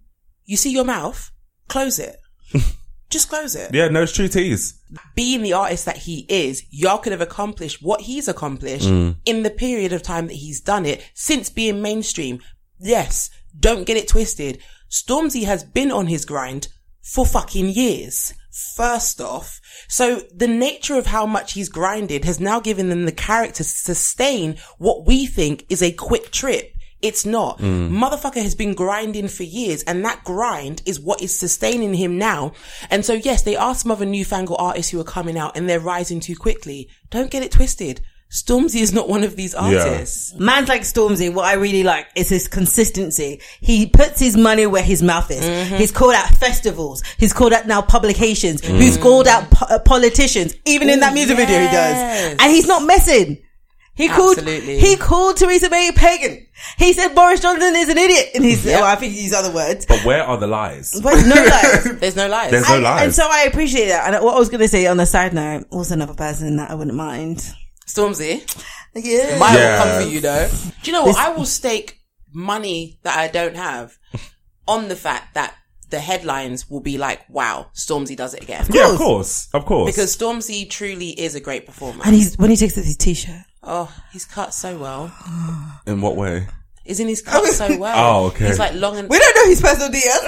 [0.46, 1.32] you see your mouth,
[1.68, 2.16] close it.
[3.10, 4.80] Just close it Yeah, no, it's true tease.
[5.16, 9.16] being the artist that he is, y'all could have accomplished what he's accomplished mm.
[9.26, 12.40] in the period of time that he's done it since being mainstream.
[12.80, 14.60] Yes, don't get it twisted.
[14.90, 16.68] Stormzy has been on his grind
[17.02, 18.34] for fucking years.
[18.76, 23.12] First off, so the nature of how much he's grinded has now given them the
[23.12, 26.74] character to sustain what we think is a quick trip.
[27.02, 27.60] It's not.
[27.60, 27.96] Hmm.
[27.96, 32.52] Motherfucker has been grinding for years and that grind is what is sustaining him now.
[32.90, 35.80] And so yes, they are some other newfangled artists who are coming out and they're
[35.80, 36.90] rising too quickly.
[37.10, 38.02] Don't get it twisted.
[38.32, 40.36] Stormzy is not one of these artists.
[40.36, 43.42] Man's like Stormzy, what I really like is his consistency.
[43.60, 45.44] He puts his money where his mouth is.
[45.44, 45.76] Mm-hmm.
[45.78, 47.02] He's called out festivals.
[47.18, 48.62] He's called out now publications.
[48.64, 50.56] He's called out po- uh, politicians.
[50.66, 52.38] Even in that Ooh, music video he does.
[52.40, 53.42] And he's not messing.
[53.96, 54.80] He called, Absolutely.
[54.80, 56.46] he called Theresa May pagan.
[56.78, 58.30] He said Boris Johnson is an idiot.
[58.36, 58.80] And he's, Yep.
[58.80, 59.88] well, I think he used other words.
[59.88, 60.98] But where are the lies?
[61.02, 62.00] But no lies.
[62.00, 62.52] There's no lies.
[62.52, 63.02] There's no and, lies.
[63.06, 64.14] and so I appreciate that.
[64.14, 66.70] And what I was going to say on the side note, also another person that
[66.72, 67.44] I wouldn't mind.
[67.94, 68.42] Stormzy,
[68.96, 69.38] Yeah.
[69.38, 69.78] mine Yeah.
[69.78, 70.50] will come for you though.
[70.84, 71.18] Do you know what?
[71.18, 72.00] I will stake
[72.34, 73.98] money that I don't have
[74.68, 75.56] on the fact that
[75.90, 78.68] the headlines will be like, wow, Stormzy does it again.
[78.72, 79.48] yeah, of course.
[79.54, 79.92] Of course.
[79.92, 82.04] Because Stormzy truly is a great performer.
[82.06, 83.42] And he's, when he takes off his t-shirt.
[83.64, 85.12] Oh, he's cut so well.
[85.88, 86.48] In what way?
[86.90, 87.94] Isn't his cut so well?
[88.24, 88.48] Oh, okay.
[88.48, 89.08] He's like long and.
[89.08, 90.20] We don't know his personal details.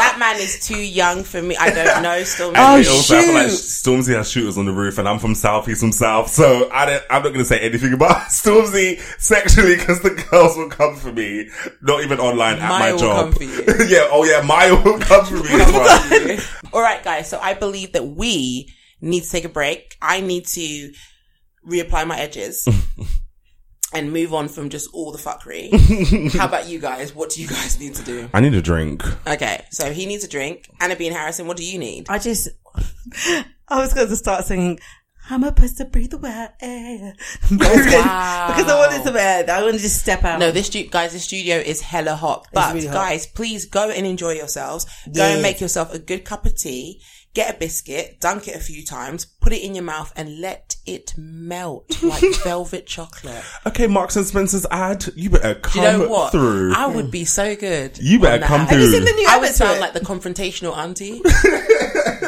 [0.00, 1.56] That man is too young for me.
[1.56, 2.52] I don't know Stormzy.
[2.56, 3.56] Oh, It also, I feel like shoot.
[3.56, 5.66] Stormzy has shooters on the roof, and I'm from South.
[5.66, 9.76] He's from South, so I don't, I'm not going to say anything about Stormzy sexually
[9.76, 11.48] because the girls will come for me.
[11.82, 13.24] Not even online at my will job.
[13.24, 13.64] come for you.
[13.88, 14.08] yeah.
[14.10, 16.40] Oh yeah, Maya will come for me as well.
[16.72, 17.28] All right, guys.
[17.30, 19.96] So I believe that we need to take a break.
[20.02, 20.92] I need to
[21.66, 22.66] reapply my edges
[23.92, 26.32] and move on from just all the fuckery.
[26.38, 27.14] How about you guys?
[27.14, 28.28] What do you guys need to do?
[28.32, 29.02] I need a drink.
[29.26, 30.68] Okay, so he needs a drink.
[30.80, 32.06] Anna Being Harrison, what do you need?
[32.08, 32.48] I just,
[33.68, 34.78] I was going to start singing,
[35.28, 37.14] I'm supposed to breathe the wet air.
[37.50, 38.48] because, wow.
[38.48, 39.48] because I wanted to bed.
[39.48, 40.40] I want to just step out.
[40.40, 42.48] No, this stu- guys, this studio is hella hot.
[42.52, 42.94] But really hot.
[42.94, 44.86] guys, please go and enjoy yourselves.
[45.06, 45.34] Go Yes.
[45.34, 47.00] and make yourself a good cup of tea.
[47.32, 50.74] Get a biscuit, dunk it a few times, put it in your mouth, and let
[50.84, 53.44] it melt like velvet chocolate.
[53.64, 55.06] Okay, Marks and Spencer's ad.
[55.14, 56.32] You better come you know what?
[56.32, 56.72] through.
[56.74, 57.96] I would be so good.
[57.98, 58.68] You better come ad.
[58.70, 58.78] through.
[58.78, 59.80] Have you seen the new I would sound it?
[59.80, 61.22] like the confrontational auntie.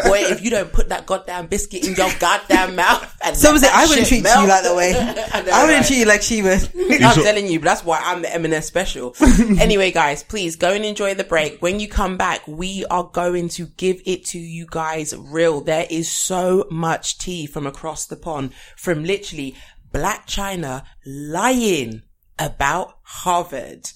[0.04, 3.62] Boy, if you don't put that goddamn biscuit in your goddamn mouth, and So was
[3.62, 4.94] it, I wouldn't shit treat you like that way.
[5.32, 5.86] I, know, I wouldn't right?
[5.86, 6.68] treat you like she would.
[7.02, 9.14] I'm sure- telling you, but that's why I'm the M&S special.
[9.60, 11.60] anyway, guys, please go and enjoy the break.
[11.60, 15.60] When you come back, we are going to give it to you guys real.
[15.60, 19.54] There is so much tea from across the pond, from literally
[19.92, 22.02] Blac Chyna lying
[22.38, 23.90] about Harvard.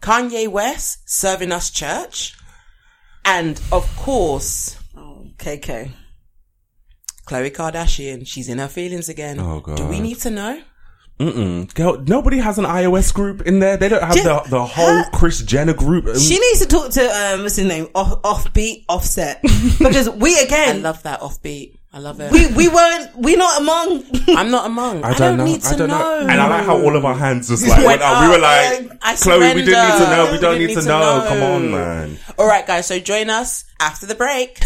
[0.00, 2.34] Kanye West serving us church.
[3.24, 4.77] And of course,
[5.38, 5.90] KK.
[7.26, 9.38] Khloe Kardashian, she's in her feelings again.
[9.38, 10.62] Oh, Do we need to know?
[11.20, 11.74] Mm-mm.
[11.74, 13.76] Girl, nobody has an iOS group in there.
[13.76, 16.06] They don't have Ju- the, the whole Kris Jenner group.
[16.06, 17.02] Um, She needs to talk to
[17.34, 19.42] um, what's his name, off, offbeat, offset,
[19.78, 20.76] because we again.
[20.76, 21.74] I love that offbeat.
[21.92, 22.30] I love it.
[22.30, 24.04] we we weren't, we're not among.
[24.28, 25.02] I'm not among.
[25.04, 25.44] I I don't, know.
[25.44, 25.98] need to I don't know.
[25.98, 26.18] know.
[26.28, 28.22] And I like how all of our hands just like went Went up.
[28.22, 30.26] We were like, I Khloe, we didn't need to know.
[30.26, 31.18] We We don't didn't need to need to know.
[31.20, 31.28] know.
[31.28, 32.18] Come on, man.
[32.38, 32.86] All right, guys.
[32.86, 34.60] So join us after the break.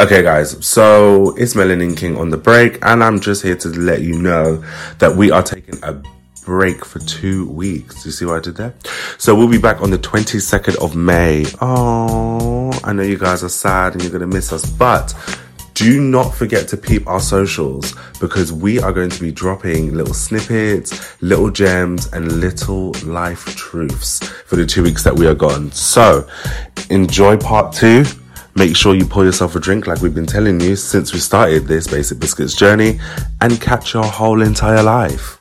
[0.00, 4.00] Okay, guys, so it's Melanin King on the break, and I'm just here to let
[4.00, 4.62] you know
[4.98, 6.00] that we are taking a
[6.44, 8.06] break for two weeks.
[8.06, 8.74] You see what I did there?
[9.18, 11.46] So we'll be back on the 22nd of May.
[11.60, 15.12] Oh, I know you guys are sad and you're going to miss us, but
[15.74, 20.14] do not forget to peep our socials because we are going to be dropping little
[20.14, 25.72] snippets, little gems, and little life truths for the two weeks that we are gone.
[25.72, 26.28] So
[26.88, 28.04] enjoy part two.
[28.58, 31.68] Make sure you pour yourself a drink like we've been telling you since we started
[31.68, 32.98] this Basic Biscuits journey
[33.40, 35.38] and catch your whole entire life.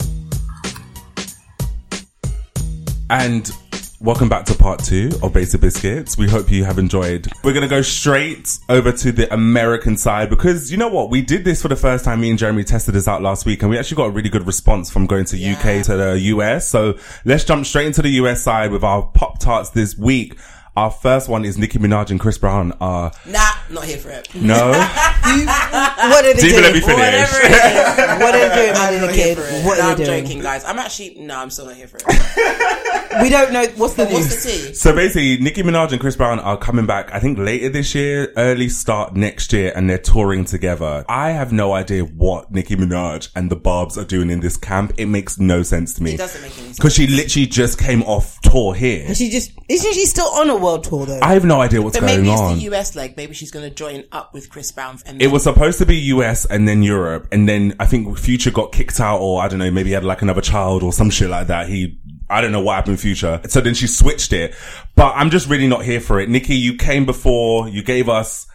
[3.09, 3.51] And
[3.99, 6.15] welcome back to part two of Basic Biscuits.
[6.15, 7.27] We hope you have enjoyed.
[7.43, 11.09] We're going to go straight over to the American side because you know what?
[11.09, 12.21] We did this for the first time.
[12.21, 14.45] Me and Jeremy tested this out last week and we actually got a really good
[14.45, 16.69] response from going to UK to the US.
[16.69, 20.37] So let's jump straight into the US side with our Pop Tarts this week.
[20.77, 22.71] Our first one is Nicki Minaj and Chris Brown.
[22.79, 23.39] Uh, Nah,
[23.71, 24.29] not here for it.
[24.35, 24.69] no.
[25.27, 26.63] what are they Stephen, doing?
[26.63, 26.97] let me finish.
[26.97, 27.97] Whatever it is.
[28.21, 29.37] What are they doing, I'm not here kid?
[29.37, 29.65] for it.
[29.65, 30.23] What no, are I'm they doing?
[30.25, 30.63] joking, guys.
[30.65, 32.03] I'm actually no, I'm still not here for it.
[33.21, 34.43] We don't know what's the What's news.
[34.43, 34.73] the tea?
[34.75, 38.31] So basically, Nicki Minaj and Chris Brown are coming back, I think later this year,
[38.37, 41.03] early start next year, and they're touring together.
[41.09, 44.93] I have no idea what Nicki Minaj and the Barbs are doing in this camp.
[44.97, 46.13] It makes no sense to me.
[46.13, 46.77] It doesn't make any sense.
[46.77, 49.15] Because she literally just came off tour here.
[49.15, 51.19] She just isn't she still on a world tour though?
[51.21, 52.55] I have no idea what's But going maybe it's on.
[52.57, 53.15] the US leg.
[53.17, 54.99] Maybe she's going to join up with Chris Brown.
[55.05, 58.51] And It was supposed to be US and then Europe, and then I think Future
[58.51, 61.09] got kicked out, or I don't know, maybe he had like another child or some
[61.09, 61.67] shit like that.
[61.69, 61.97] He,
[62.29, 63.41] I don't know what happened in Future.
[63.47, 64.53] So then she switched it.
[64.95, 66.29] But I'm just really not here for it.
[66.29, 68.47] Nikki, you came before, you gave us,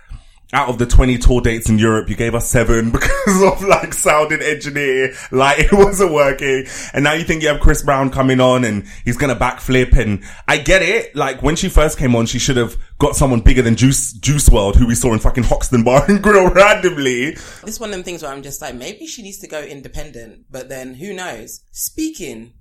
[0.52, 3.94] out of the 20 tour dates in Europe, you gave us seven because of like
[3.94, 6.66] sound and engineer, like it wasn't working.
[6.92, 10.22] And now you think you have Chris Brown coming on and he's gonna backflip and
[10.46, 11.16] I get it.
[11.16, 14.48] Like when she first came on, she should have got someone bigger than Juice, Juice
[14.48, 17.32] WRLD, who we saw in fucking Hoxton Bar and Grill randomly.
[17.64, 20.46] This one of them things where I'm just like, maybe she needs to go independent.
[20.50, 21.62] But then who knows?
[21.72, 22.52] Speaking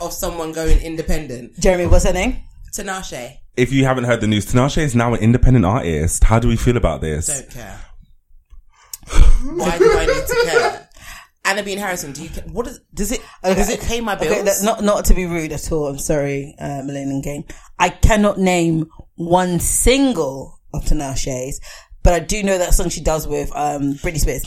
[0.00, 2.42] of someone going independent, Jeremy, what's her name?
[2.72, 6.24] Tinashe, If you haven't heard the news, Tinashe is now an independent artist.
[6.24, 7.26] How do we feel about this?
[7.26, 7.78] don't care.
[9.42, 10.88] Why do I need to care?
[11.44, 12.44] Anna Being Harrison, do you care?
[12.44, 14.32] What is, does it, does it pay my bills?
[14.32, 15.88] Okay, not not to be rude at all.
[15.88, 17.44] I'm sorry, uh, Millennium Game.
[17.78, 21.60] I cannot name one single of Tinashe's,
[22.02, 24.46] but I do know that song she does with um, Britney Spears,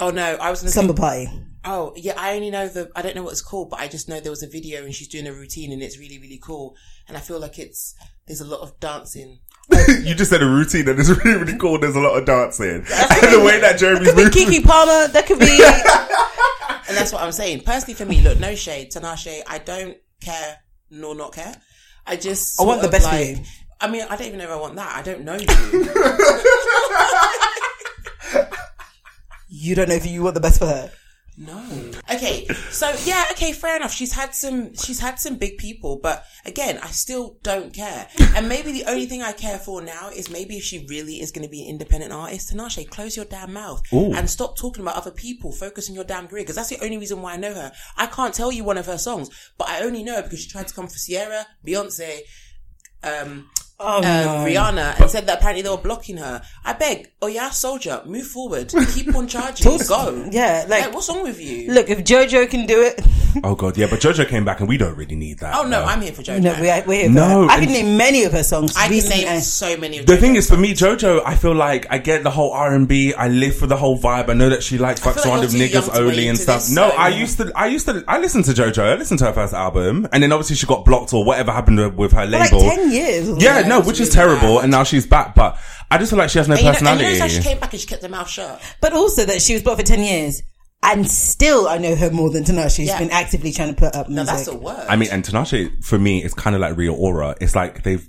[0.00, 2.90] oh no, I was going to "Summer say, Party." Oh yeah, I only know the,
[2.94, 4.94] I don't know what it's called, but I just know there was a video and
[4.94, 6.76] she's doing a routine and it's really, really cool.
[7.08, 7.94] And I feel like it's,
[8.26, 9.40] there's a lot of dancing.
[9.88, 11.78] you just said a routine and it's really, really cool.
[11.80, 12.68] There's a lot of dancing.
[12.76, 14.62] and the way that Jeremy's Could be moving.
[14.62, 15.08] Keke Palmer.
[15.08, 15.46] That could be.
[16.88, 17.62] And that's what I'm saying.
[17.62, 21.52] Personally for me, look, no shade, Tinashe, I don't care nor not care.
[22.06, 23.42] I just, I want the best for like- you.
[23.80, 24.96] I mean, I don't even know if I want that.
[24.96, 25.46] I don't know you.
[29.48, 30.92] you don't know if you want the best for her.
[31.38, 31.92] No.
[32.10, 32.46] Okay.
[32.70, 33.92] So yeah, okay, fair enough.
[33.92, 38.08] She's had some she's had some big people, but again, I still don't care.
[38.34, 41.32] And maybe the only thing I care for now is maybe if she really is
[41.32, 45.10] gonna be an independent artist, Tinashe, close your damn mouth and stop talking about other
[45.10, 45.52] people.
[45.52, 46.42] Focus on your damn career.
[46.42, 47.72] Because that's the only reason why I know her.
[47.96, 50.48] I can't tell you one of her songs, but I only know her because she
[50.48, 52.20] tried to come for Ciara, Beyonce,
[53.02, 54.44] um Oh um, no.
[54.46, 56.40] Rihanna and said that apparently they were blocking her.
[56.64, 60.28] I beg, oh yeah, soldier, move forward, keep on charging, go.
[60.30, 61.70] Yeah, like- like what's wrong with you?
[61.72, 63.00] Look, if JoJo can do it,
[63.44, 65.54] Oh god, yeah, but JoJo came back and we don't really need that.
[65.54, 65.84] Oh no, though.
[65.84, 66.40] I'm here for JoJo.
[66.40, 67.50] no, we, we're here for No, her.
[67.50, 68.74] I can and- name many of her songs.
[68.74, 70.72] I can recently name and- so many of The JoJo's thing is, for me.
[70.72, 73.12] JoJo, I feel like I get the whole R and B.
[73.12, 74.30] I live for the whole vibe.
[74.30, 76.60] I know that she like fucks feel around like with niggas only and stuff.
[76.62, 78.78] this, No, so- I used to, I used to, I listened to JoJo.
[78.82, 81.76] I listened to her first album, and then obviously she got blocked or whatever happened
[81.78, 82.60] with- with her for like label.
[82.70, 83.28] ten years.
[83.28, 83.36] or
[83.66, 84.64] yeah, no, it's which is terrible, bad.
[84.64, 85.34] and now she's back.
[85.34, 85.58] But
[85.90, 87.18] I just feel like she has no And you, know, and you personality.
[87.18, 88.60] notice she came back and she kept her mouth shut.
[88.80, 90.42] But also that she was blocked for 10 years.
[90.82, 92.76] And still, I know her more than Tinashe.
[92.76, 92.98] She's Yeah.
[92.98, 94.36] been actively trying to put up Now music.
[94.36, 94.86] that's a word.
[94.88, 97.34] I mean, and Tinashe for me is kind of like Rita Ora.
[97.40, 98.06] It's like they've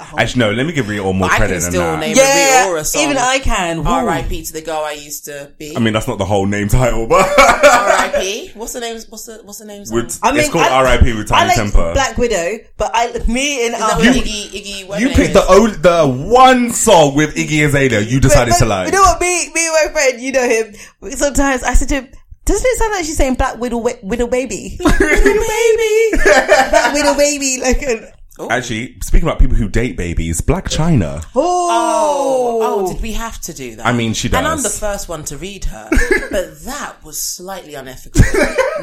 [0.00, 0.14] Oh.
[0.18, 0.50] Actually, no.
[0.52, 2.00] Let me give Rita Ora more I credit than still that.
[2.00, 3.02] name Yeah, Rita Ora song.
[3.02, 3.78] even I can.
[3.84, 3.90] Woo.
[3.90, 4.42] R.I.P.
[4.44, 5.76] to the girl I used to be.
[5.76, 8.50] I mean, that's not the whole name title, but R.I.P.
[8.54, 8.98] What's the name?
[9.08, 9.84] What's the What's the name?
[9.84, 9.94] song?
[9.96, 11.12] with, I mean, it's called I- R.I.P.
[11.16, 11.92] with I Tiny like Temper.
[11.94, 14.88] Black Widow, but I me and Is that what Iggy Iggy?
[14.88, 15.34] what you name picked is?
[15.34, 18.86] the o- the one song with Iggy Azalea you decided but, to but like.
[18.86, 19.20] You know what?
[19.20, 20.74] Me, me and my friend, you know him.
[21.12, 22.08] Sometimes I said to him,
[22.44, 27.60] "Doesn't it sound like she's saying Black Widow, Widow baby, Widow baby, Black Widow baby?"
[27.62, 31.24] Like, an, Actually, speaking about people who date babies, Blac Chyna.
[31.36, 31.68] Oh.
[31.70, 33.86] oh, Oh, did we have to do that?
[33.86, 34.38] I mean, she does.
[34.38, 35.88] And I'm the first one to read her,
[36.30, 38.20] but that was slightly unethical.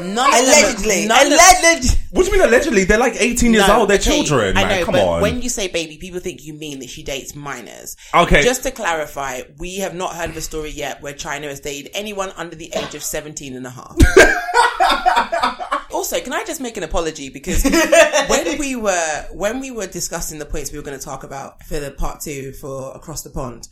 [0.00, 1.90] of them- allegedly, of- allegedly.
[2.12, 2.84] What do you mean allegedly?
[2.84, 3.90] They're like 18 years No, old.
[3.90, 4.56] They're okay, children.
[4.56, 4.78] I man.
[4.80, 5.20] know, Come but on.
[5.22, 7.96] when you say baby, people think you mean that she dates minors.
[8.14, 8.42] Okay.
[8.42, 11.90] Just to clarify, we have not heard of a story yet where Chyna has dated
[11.94, 13.96] anyone under the age of 17 and a half.
[15.92, 17.64] also, can I just make an apology because
[18.28, 21.62] when we were when we were discussing the points we were going to talk about
[21.64, 23.68] for the part 2 for Across the Pond,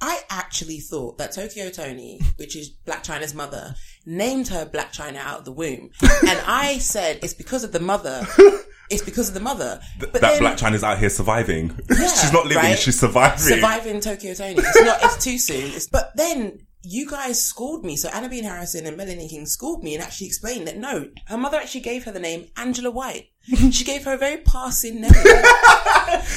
[0.00, 5.18] I actually thought that Tokyo Tony, which is Blac Chyna's mother, named her Blac Chyna
[5.18, 5.90] out of the womb.
[6.02, 8.26] and I said it's because of the mother.
[8.90, 9.80] It's because of the mother.
[9.98, 11.68] But that then- Blac Chyna's out here surviving.
[11.88, 12.78] Yeah, she's not living, right?
[12.78, 13.38] she's surviving.
[13.38, 14.56] surviving Tokyo Tony.
[14.58, 15.02] It's not.
[15.02, 15.72] It's too soon.
[15.72, 17.96] It's, but then you guys schooled me.
[17.96, 21.38] So Anna Being Harrison and Melanin King schooled me and actually explained that no, her
[21.38, 23.28] mother actually gave her the name Angela White.
[23.72, 25.10] she gave her a very passing name.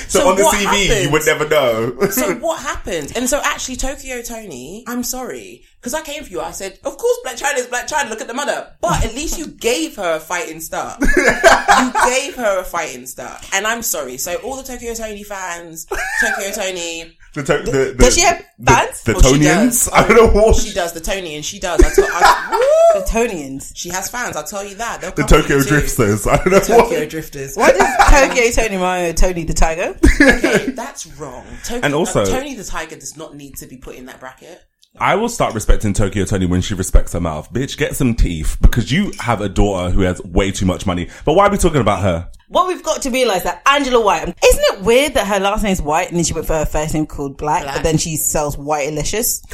[0.07, 1.03] so, so on the what CV, happened?
[1.03, 1.99] you would never know.
[2.09, 3.13] so what happened?
[3.15, 5.63] And so actually Tokyo Toni, I'm sorry.
[5.79, 8.21] Because I came for you, I said, of course Blac Chyna is Blac Chyna, look
[8.21, 8.75] at the mother.
[8.81, 10.99] But at least you gave her a fighting start.
[11.01, 13.47] you gave her a fighting start.
[13.53, 14.17] And I'm sorry.
[14.17, 15.85] So all the Tokyo Toni fans,
[16.21, 19.03] Tokyo Toni, the, to- the, the, Does she have fans?
[19.03, 19.89] The, she Tonians?
[19.93, 20.55] I don't know what.
[20.55, 21.81] she does the Tony and she does.
[21.81, 23.71] I told, I, the Tonians.
[23.75, 24.35] she has fans.
[24.35, 25.01] I'll tell you that.
[25.01, 25.61] They'll the come Tokyo.
[25.61, 26.25] Drifters.
[26.27, 27.09] I don't know what Tokyo what.
[27.09, 27.55] Drifters.
[27.55, 29.97] Why does Tokyo Toni remind me of Tony the Tiger?
[30.25, 31.45] Okay, that's wrong.
[31.63, 34.19] Tokyo, And also- uh, Tony the Tiger does not need to be put in that
[34.19, 34.61] bracket.
[34.97, 37.51] I will start respecting Tokyo Toni when she respects her mouth.
[37.51, 41.09] Bitch, get some teeth because you have a daughter who has way too much money.
[41.25, 42.31] But why are we talking about her?
[42.47, 45.71] What we've got to realize that Angela White, isn't it weird that her last name
[45.71, 47.75] is White and then she went for her first name called Black, Black.
[47.75, 49.41] but then she sells White Delicious?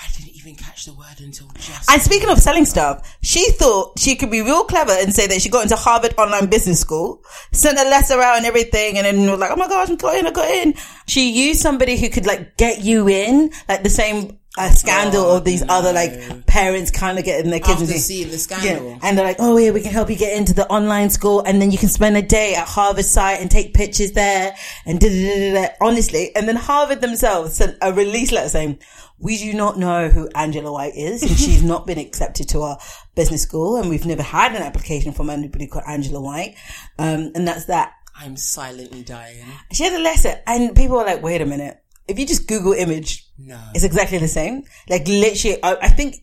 [0.00, 1.90] I didn't even catch the word until just.
[1.90, 5.42] And speaking of selling stuff, she thought she could be real clever and say that
[5.42, 7.20] she got into Harvard Online Business School,
[7.52, 10.16] sent a letter out and everything, and then was like, "Oh my gosh, I got
[10.16, 10.74] in, I got in."
[11.08, 15.44] She used somebody who could like get you in, like the same uh, scandal of
[15.44, 18.90] these other like parents kind of getting their kids After into- seeing the scandal.
[18.90, 18.98] Yeah.
[19.02, 21.60] And they're like, "Oh yeah, we can help you get into the online school, and
[21.62, 25.08] then you can spend a day at Harvard site and take pictures there." And da
[25.08, 25.52] da.
[25.54, 25.68] da.
[25.80, 28.78] Honestly, and then Harvard themselves sent a release letter saying.
[29.20, 32.78] We do not know who Angela White is, and she's not been accepted to our
[33.16, 36.54] business school, and we've never had an application from anybody called Angela White.
[37.00, 37.94] Um, and that's that.
[38.16, 39.44] I'm silently dying.
[39.72, 41.82] She had a letter, and people were like, "Wait a minute!
[42.06, 43.58] If you just Google image, No.
[43.74, 44.64] it's exactly the same.
[44.88, 46.16] Like literally, I, I think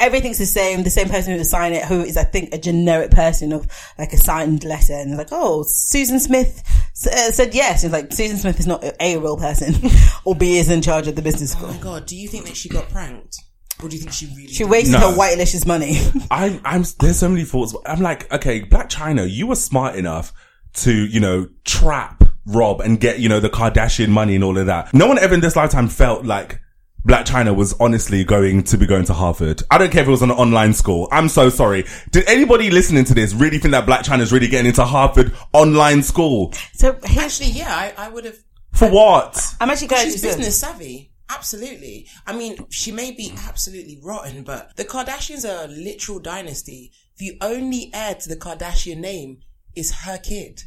[0.00, 0.82] everything's the same.
[0.82, 3.66] The same person who signed it, who is I think a generic person of
[3.98, 6.62] like a signed letter, and it's like, oh, Susan Smith
[7.06, 7.84] uh, said yes.
[7.84, 9.74] It's like Susan Smith is not a, a real person,
[10.24, 11.68] or B is in charge of the business Oh school.
[11.74, 13.36] my god, do you think that she got pranked?
[13.80, 15.10] Or do you think she really She wasted No.
[15.12, 16.00] her white delicious money.
[16.32, 17.76] I'm, I'm, there's so many thoughts.
[17.86, 20.32] I'm like, okay, Blac Chyna, you were smart enough
[20.78, 24.66] to, you know, trap, rob and get, you know, the Kardashian money and all of
[24.66, 24.92] that.
[24.94, 26.60] No one ever in this lifetime felt like
[27.06, 29.62] Blac Chyna was honestly going to be going to Harvard.
[29.70, 31.08] I don't care if it was an online school.
[31.12, 31.84] I'm so sorry.
[32.10, 35.32] Did anybody listening to this really think that Blac Chyna is really getting into Harvard
[35.52, 36.52] online school?
[36.74, 38.36] so Actually, yeah, I, I would have.
[38.72, 39.42] For what?
[39.60, 40.36] I'm actually glad you She's said.
[40.36, 41.12] business savvy.
[41.30, 42.06] Absolutely.
[42.26, 46.92] I mean, she may be absolutely rotten, but the Kardashians are a literal dynasty.
[47.18, 49.40] The only heir to the Kardashian name
[49.74, 50.62] is her kid.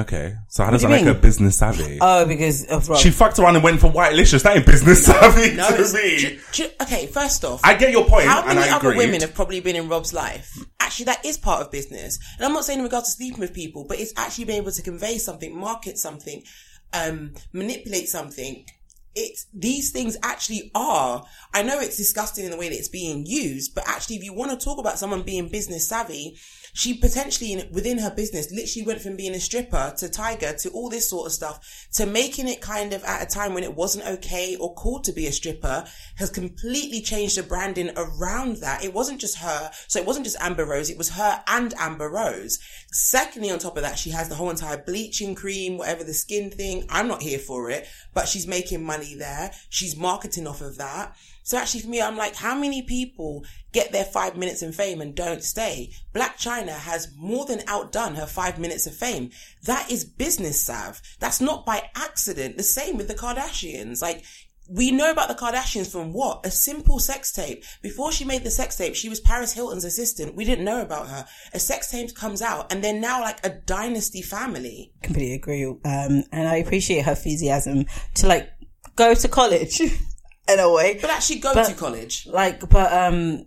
[0.00, 0.34] Okay.
[0.48, 1.98] So how does do that make her business savvy?
[2.00, 2.98] Oh, because of Rob.
[2.98, 4.42] she fucked around and went for White Licious.
[4.42, 6.18] That ain't business savvy No, to me.
[6.18, 9.04] ju- ju- okay, first off, I get your point, How and many other agree.
[9.04, 10.56] women have probably been in Rob's life?
[10.80, 12.18] Actually, that is part of business.
[12.38, 14.72] And I'm not saying in regards to sleeping with people, but it's actually being able
[14.72, 16.42] to convey something, market something,
[16.94, 18.64] um, manipulate something.
[19.14, 23.26] It's, these things actually are, I know it's disgusting in the way that it's being
[23.26, 26.38] used, but actually if you want to talk about someone being business savvy,
[26.72, 30.88] she potentially within her business literally went from being a stripper to tiger to all
[30.88, 34.06] this sort of stuff to making it kind of at a time when it wasn't
[34.06, 35.84] okay or cool to be a stripper
[36.16, 38.84] has completely changed the branding around that.
[38.84, 39.70] It wasn't just her.
[39.88, 40.90] So it wasn't just Amber Rose.
[40.90, 42.58] It was her and Amber Rose.
[42.90, 46.50] Secondly, on top of that, she has the whole entire bleaching cream, whatever the skin
[46.50, 46.86] thing.
[46.88, 49.52] I'm not here for it, but she's making money there.
[49.68, 51.16] She's marketing off of that.
[51.42, 55.00] So actually for me, I'm like, how many people get their five minutes in fame
[55.00, 55.92] and don't stay?
[56.14, 59.30] Blac Chyna has more than outdone her five minutes of fame.
[59.64, 61.00] That is business sav.
[61.18, 62.56] That's not by accident.
[62.56, 64.02] The same with the Kardashians.
[64.02, 64.24] Like,
[64.68, 66.46] we know about the Kardashians from what?
[66.46, 67.64] A simple sex tape.
[67.82, 70.36] Before she made the sex tape, she was Paris Hilton's assistant.
[70.36, 71.26] We didn't know about her.
[71.52, 74.92] A sex tape comes out and they're now like a dynasty family.
[75.02, 75.66] completely agree.
[75.66, 78.50] Um, and I appreciate her enthusiasm to like
[78.96, 79.80] go to college
[80.48, 80.98] in a way.
[81.00, 82.26] But actually go But- to college.
[82.26, 83.46] Like, but, um,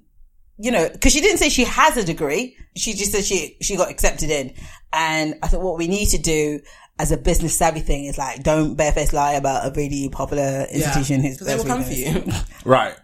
[0.57, 2.55] you know, cause she didn't say she has a degree.
[2.75, 4.53] She just said she, she got accepted in.
[4.93, 6.61] And I thought what we need to do
[6.97, 11.21] as a business savvy thing is like, don't barefaced lie about a really popular institution
[11.21, 12.23] who's Because they will come for you.
[12.63, 12.95] Right.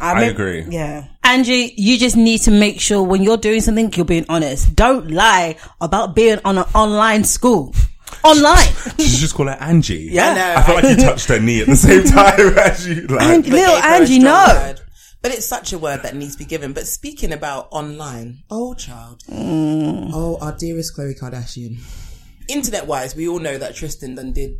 [0.00, 0.64] I mean- agree.
[0.70, 1.04] Yeah.
[1.22, 4.74] Angie, you just need to make sure when you're doing something, you're being honest.
[4.74, 7.74] Don't lie about being on an online school.
[8.26, 8.66] Online.
[8.96, 10.08] Did you just call her Angie?
[10.10, 10.30] Yeah.
[10.30, 10.54] I know.
[10.56, 13.22] I feel like you touched her knee at the same time as you like.
[13.22, 14.46] Angie- Little gave her a Angie, no.
[14.48, 14.80] word.
[15.22, 16.72] But it's such a word that needs to be given.
[16.72, 20.10] But speaking about online, oh child, mm.
[20.12, 21.78] oh our dearest Khloe Kardashian.
[22.48, 24.52] Internet wise, we all know that Tristan done did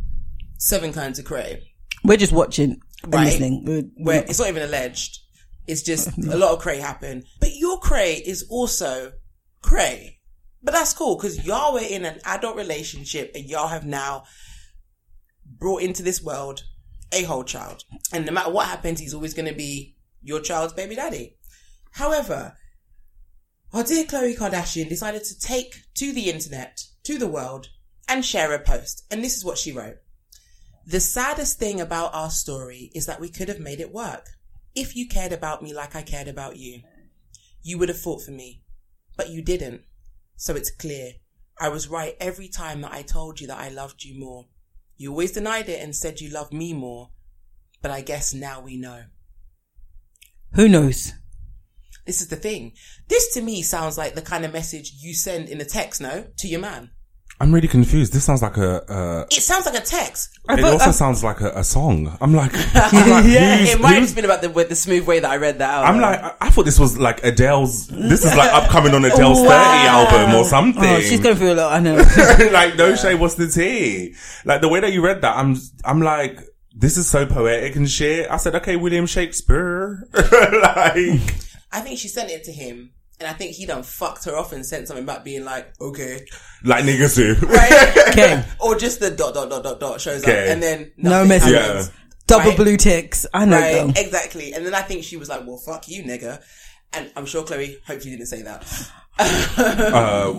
[0.58, 1.62] seven kinds of cray.
[2.02, 3.26] We're just watching and Right.
[3.26, 3.64] listening.
[3.64, 5.18] We're- Where it's not even alleged.
[5.68, 7.24] It's just a lot of cray happened.
[7.40, 9.12] But your cray is also
[9.62, 10.15] cray.
[10.66, 14.24] But that's cool because y'all were in an adult relationship and y'all have now
[15.44, 16.64] brought into this world
[17.12, 17.84] a whole child.
[18.12, 21.36] And no matter what happens, he's always going to be your child's baby daddy.
[21.92, 22.56] However,
[23.72, 27.68] our dear Khloe Kardashian decided to take to the internet, to the world,
[28.08, 29.04] and share a post.
[29.08, 29.98] And this is what she wrote.
[30.84, 34.30] The saddest thing about our story is that we could have made it work.
[34.74, 36.80] If you cared about me like I cared about you,
[37.62, 38.64] you would have fought for me,
[39.16, 39.82] but you didn't.
[40.36, 41.12] So it's clear.
[41.60, 44.46] I was right every time that I told you that I loved you more.
[44.96, 47.10] You always denied it and said you loved me more,
[47.82, 49.04] but I guess now we know.
[50.52, 51.12] Who knows?
[52.06, 52.72] This is the thing.
[53.08, 56.26] This to me sounds like the kind of message you send in a text, no?
[56.38, 56.90] To your man.
[57.38, 58.14] I'm really confused.
[58.14, 58.90] This sounds like a.
[58.90, 60.38] Uh, It sounds like a text.
[60.48, 62.16] it thought- also I- sounds like a, a song.
[62.20, 65.06] I'm like, I'm like, who's- it might have just been about the, with the smooth
[65.06, 65.84] way that I read that out.
[65.84, 67.88] I'm like, I, I thought this was like Adele's.
[67.88, 70.82] This is like upcoming on Adele's 30 album or something.
[70.84, 71.72] Oh, she's going through a lot.
[71.74, 71.96] I know.
[72.52, 74.14] like no shade, what's the tea?
[74.46, 76.40] Like the way that you read that, I'm, I'm like,
[76.74, 78.30] this is so poetic and shit.
[78.30, 80.08] I said, okay, William Shakespeare.
[80.12, 81.20] like,
[81.72, 84.52] I think she sent it to him, and I think he done fucked her off
[84.52, 86.26] and sent something back being like, okay.
[86.64, 87.34] like niggas do.
[87.46, 87.92] Right?
[88.16, 88.44] Okay.
[88.60, 90.44] or just the dot, dot, dot, dot, dot shows Okay.
[90.44, 91.54] up, and then No nothing message.
[91.54, 91.90] happens.
[92.26, 92.56] Double Right.
[92.56, 93.26] blue ticks.
[93.34, 94.52] I know Right, exactly.
[94.54, 96.42] And then I think she was like, well, fuck you, nigga.
[96.92, 98.64] And I'm sure Khloe hopefully didn't say that.
[99.18, 100.32] Uh,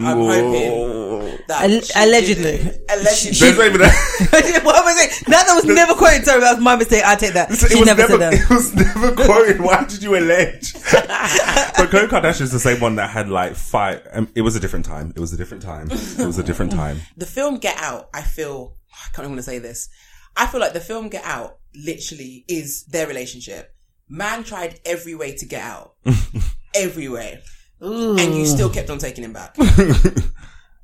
[0.00, 2.58] I'm hoping that Al- she allegedly.
[2.58, 2.90] didn't.
[2.90, 3.38] Allegedly.
[3.38, 5.10] There's not even a, what am I saying?
[5.26, 6.24] That, that was never quoted.
[6.24, 7.02] Sorry, that was my mistake.
[7.04, 7.50] I take that.
[7.50, 8.34] it She was never, never, said that.
[8.50, 9.60] it was never quoted.
[9.60, 10.72] Why did you allege?
[10.92, 14.06] but Khloe Kardashian is the same one that had like five.
[14.12, 15.12] Um, it was a different time.
[15.16, 15.88] It was a different time.
[15.90, 17.00] It was a different time.
[17.16, 19.88] the film Get Out, I feel, I can't even want to say this.
[20.36, 23.74] I feel like the film Get Out literally is their relationship.
[24.08, 25.94] Man tried every way to get out.
[26.74, 27.42] every way.
[27.80, 29.56] And you still kept on taking him back.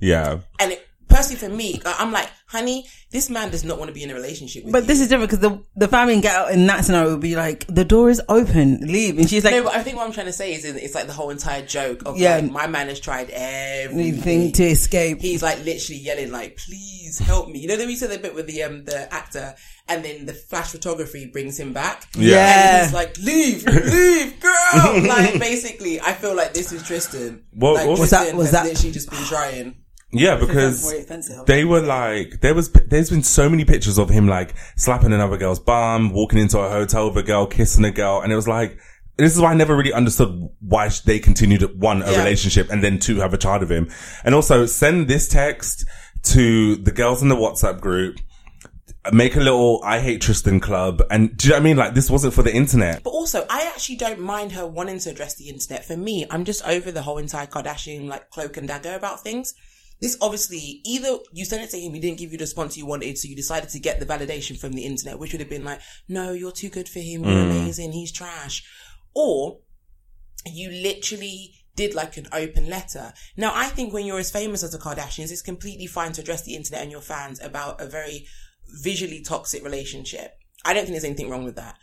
[0.01, 0.41] Yeah.
[0.61, 3.95] And it, personally for me, I- I'm like, honey, this man does not want to
[3.95, 4.87] be in a relationship with But you.
[4.89, 7.37] this is different because the the family in Get Out in that scenario would be
[7.37, 10.13] like, the door is open, leave, and she's like, no, but I think what I'm
[10.13, 12.37] trying to say is it's like the whole entire joke of Yeah.
[12.37, 14.53] like, my man has tried everything.
[14.53, 15.21] to escape.
[15.21, 17.61] He's like literally yelling like, please help me.
[17.61, 19.55] You know, then we said the bit with the, um, the actor
[19.89, 22.07] and then the flash photography brings him back.
[22.17, 22.77] Yeah.
[22.79, 25.03] And he's like, leave, leave, girl.
[25.07, 27.45] like basically, I feel like this is Tristan.
[27.53, 29.77] What, like, was Tristan that- was has that- literally just been trying.
[30.15, 34.55] Yeah, because they were like, there was, there's been so many pictures of him like
[34.77, 38.21] slapping another girl's bum, walking into a hotel with a girl, kissing a girl.
[38.23, 38.79] And it was like,
[39.17, 42.19] this is why I never really understood why they continued one, a Yeah.
[42.19, 43.91] relationship and then two, have a child of him.
[44.25, 45.85] And also send this text
[46.25, 48.19] to the girls in the WhatsApp group.
[49.13, 51.03] Make a little I hate Tristan club.
[51.11, 51.77] And do you know what I mean?
[51.77, 53.03] Like this wasn't for the internet.
[53.03, 55.85] But also, I actually don't mind her wanting to address the internet.
[55.85, 59.53] For me, I'm just over the whole entire Kardashian like cloak and dagger about things.
[60.01, 62.87] This obviously either you sent it to him, he didn't give you the response you
[62.87, 65.65] wanted, so you decided to get the validation from the internet, which would have been
[65.65, 67.51] like, no, you're too good for him, you're mm.
[67.51, 68.65] amazing, he's trash.
[69.15, 69.61] Or
[70.47, 73.13] you literally did like an open letter.
[73.37, 76.43] Now, I think when you're as famous as the Kardashians, it's completely fine to address
[76.43, 78.27] the internet and your fans about a very
[78.83, 80.37] visually toxic relationship.
[80.65, 81.77] I don't think there's anything wrong with that.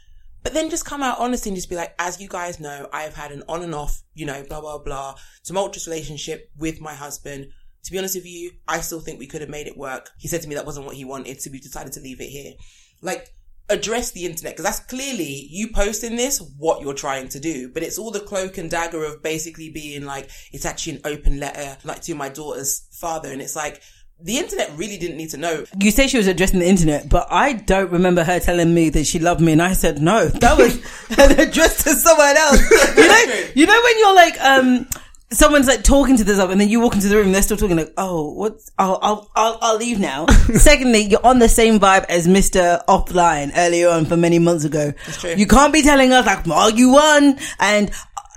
[0.43, 3.03] But then just come out honestly and just be like, as you guys know, I
[3.03, 6.95] have had an on and off, you know, blah, blah, blah, tumultuous relationship with my
[6.95, 7.49] husband.
[7.83, 10.11] To be honest with you, I still think we could have made it work.
[10.17, 12.29] He said to me that wasn't what he wanted, so we decided to leave it
[12.29, 12.53] here.
[13.01, 13.33] Like,
[13.69, 17.83] address the internet because that's clearly you posting this what you're trying to do but
[17.83, 21.77] it's all the cloak and dagger of basically being like it's actually an open letter
[21.85, 23.81] like to my daughter's father and it's like
[24.23, 27.27] the internet really didn't need to know You say she was addressing the internet, but
[27.31, 30.27] I don't remember her telling me that she loved me, and I said no.
[30.41, 30.75] That was
[31.39, 32.95] addressed to someone else.
[32.95, 34.87] You know, you know when you're like, um,
[35.31, 37.41] someone's like talking to this up, and then you walk into the room, and they're
[37.41, 37.77] still talking.
[37.77, 38.59] Like, oh, what?
[38.77, 40.27] I'll, I'll, I'll, I'll leave now.
[40.53, 44.93] Secondly, you're on the same vibe as Mister Offline earlier on for many months ago.
[45.13, 45.33] true.
[45.35, 47.91] You can't be telling us like, oh, you won, and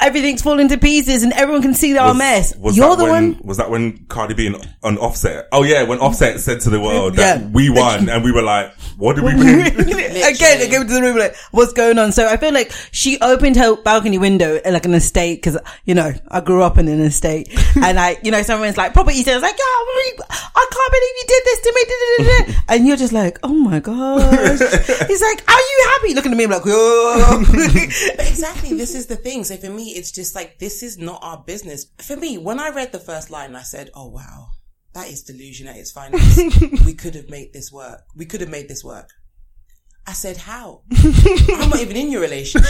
[0.04, 2.54] everything's falling to pieces, and everyone can see our mess.
[2.56, 3.40] Was you're the when, one.
[3.42, 5.48] Was that when Cardi B and, on Offset?
[5.50, 7.46] Oh yeah, when Offset said to the world that Yeah.
[7.48, 9.60] we won, and we were like, "What did we win?"
[10.24, 12.12] Again, they came into the room like, what's going on?
[12.12, 15.94] So I feel like she opened her balcony window in like an estate because, you
[15.94, 19.42] know, I grew up in an estate and I, you know, someone's like, property sales,
[19.42, 21.84] like, yeah, I can't believe you did this to me.
[21.84, 24.58] da, da, da, da." And you're just like, oh my gosh.
[25.08, 26.14] He's like, are you happy?
[26.14, 27.44] Looking at me, I'm like, oh.
[27.50, 29.44] But exactly, this is the thing.
[29.44, 31.86] So for me, it's just like, this is not our business.
[31.98, 34.48] For me, when I read the first line, I said, oh wow,
[34.92, 36.84] that is delusion at its finest.
[36.86, 38.02] we could have made this work.
[38.14, 39.10] We could have made this work.
[40.06, 40.82] I said, how?
[40.92, 42.68] I'm not even in your relationship.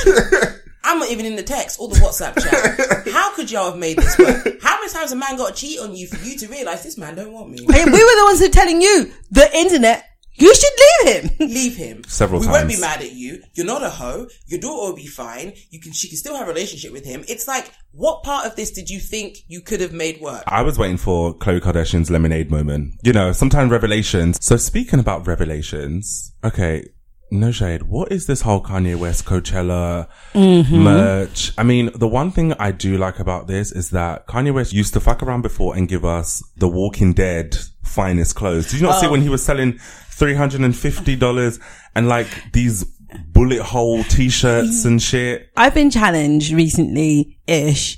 [0.84, 3.08] I'm not even in the text or the WhatsApp chat.
[3.12, 4.60] How could y'all have made this work?
[4.62, 6.98] How many times a man got to cheat on you for you to realize this
[6.98, 7.58] man don't want me?
[7.70, 10.04] Hey, we were the ones who are telling you the internet,
[10.36, 11.30] you should leave him.
[11.38, 12.04] leave him.
[12.04, 13.42] Several we won't be mad at you.
[13.54, 14.26] You're not a hoe.
[14.46, 15.52] Your daughter will be fine.
[15.70, 17.24] You can, she can still have a relationship with him.
[17.28, 20.42] It's like, what part of this did you think you could have made work?
[20.46, 22.94] I was waiting for Khloe Kardashian's lemonade moment.
[23.02, 24.38] You know, sometimes revelations.
[24.44, 26.84] So speaking about revelations, okay,
[27.30, 27.84] no shade.
[27.84, 30.76] What is this whole Kanye West Coachella mm-hmm.
[30.76, 31.52] merch?
[31.58, 34.94] I mean, the one thing I do like about this is that Kanye West used
[34.94, 37.56] to fuck around before and give us the Walking Dead
[37.94, 38.70] finest clothes.
[38.70, 39.78] Did you not see when he was selling
[40.10, 41.58] three hundred and fifty dollars
[41.94, 42.84] and like these
[43.28, 45.50] bullet hole t-shirts and shit?
[45.56, 47.96] I've been challenged recently ish,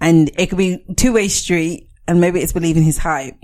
[0.00, 3.36] and it could be two way street, and maybe it's believing his hype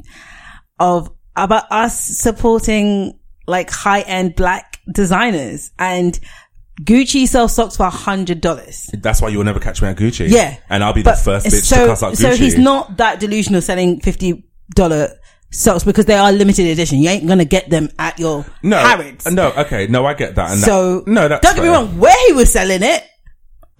[0.78, 6.18] of about us supporting like high end black designers and
[6.82, 8.88] Gucci sells socks for a hundred dollars.
[8.92, 10.28] That's why you will never catch me at Gucci.
[10.28, 10.56] Yeah.
[10.70, 12.16] And I'll be But the first bitch so, to cuss out Gucci.
[12.16, 14.44] So he's not that delusional selling fifty
[14.74, 15.10] dollar
[15.50, 16.98] socks because they are limited edition.
[16.98, 19.30] You ain't gonna get them at your No, Harrods.
[19.30, 20.50] no, okay, no, I get that.
[20.52, 21.98] And So that, no, don't get me wrong.
[21.98, 23.04] Where he was selling it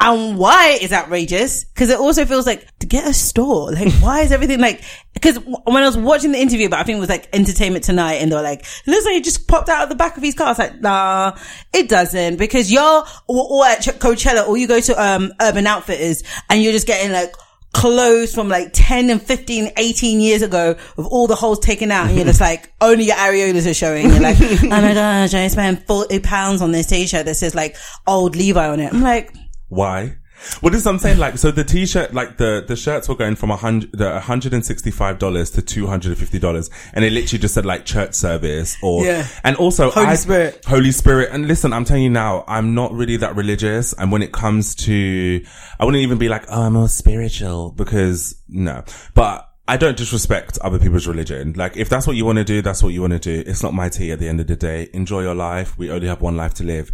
[0.01, 3.73] and why is outrageous because it also feels like to get a store.
[3.73, 4.83] Like why is everything like?
[5.13, 8.15] Because when I was watching the interview, but I think it was like Entertainment Tonight,
[8.15, 10.23] and they were like, "It looks like it just popped out of the back of
[10.23, 11.37] his car." I was like, "Nah,
[11.75, 16.23] it doesn't," because you're or, or at Coachella or you go to um Urban Outfitters
[16.49, 17.35] and you're just getting like
[17.73, 22.07] clothes from like 10 and 15, 18 years ago with all the holes taken out
[22.09, 24.09] and you're just like, only your areolas are showing.
[24.11, 27.77] You're like, oh my gosh, I spent 40 pounds on this t-shirt that says like
[28.07, 28.93] old Levi on it.
[28.93, 29.35] I'm like,
[29.69, 30.17] Why?
[30.63, 31.19] Well, this is what I'm saying.
[31.19, 35.19] Like, so the t-shirt, like the, the shirts were going from a hundred, the $165
[35.19, 36.71] to $250.
[36.95, 39.27] And it literally just said like church service or, Yeah.
[39.45, 40.65] and also Holy I- Spirit.
[40.67, 41.31] Holy Spirit.
[41.33, 43.93] And listen, I'm telling you now, I'm not really that religious.
[43.93, 45.45] And when it comes to,
[45.79, 48.85] I wouldn't even be like, oh, I'm more spiritual because no,
[49.15, 51.53] but I don't disrespect other people's religion.
[51.55, 53.43] Like, if that's what you want to do, that's what you want to do.
[53.49, 54.89] It's not my tea at the end of the day.
[54.95, 55.77] Enjoy your life.
[55.77, 56.91] We only have one life to live.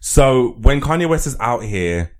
[0.00, 2.12] So when Kanye West is out here,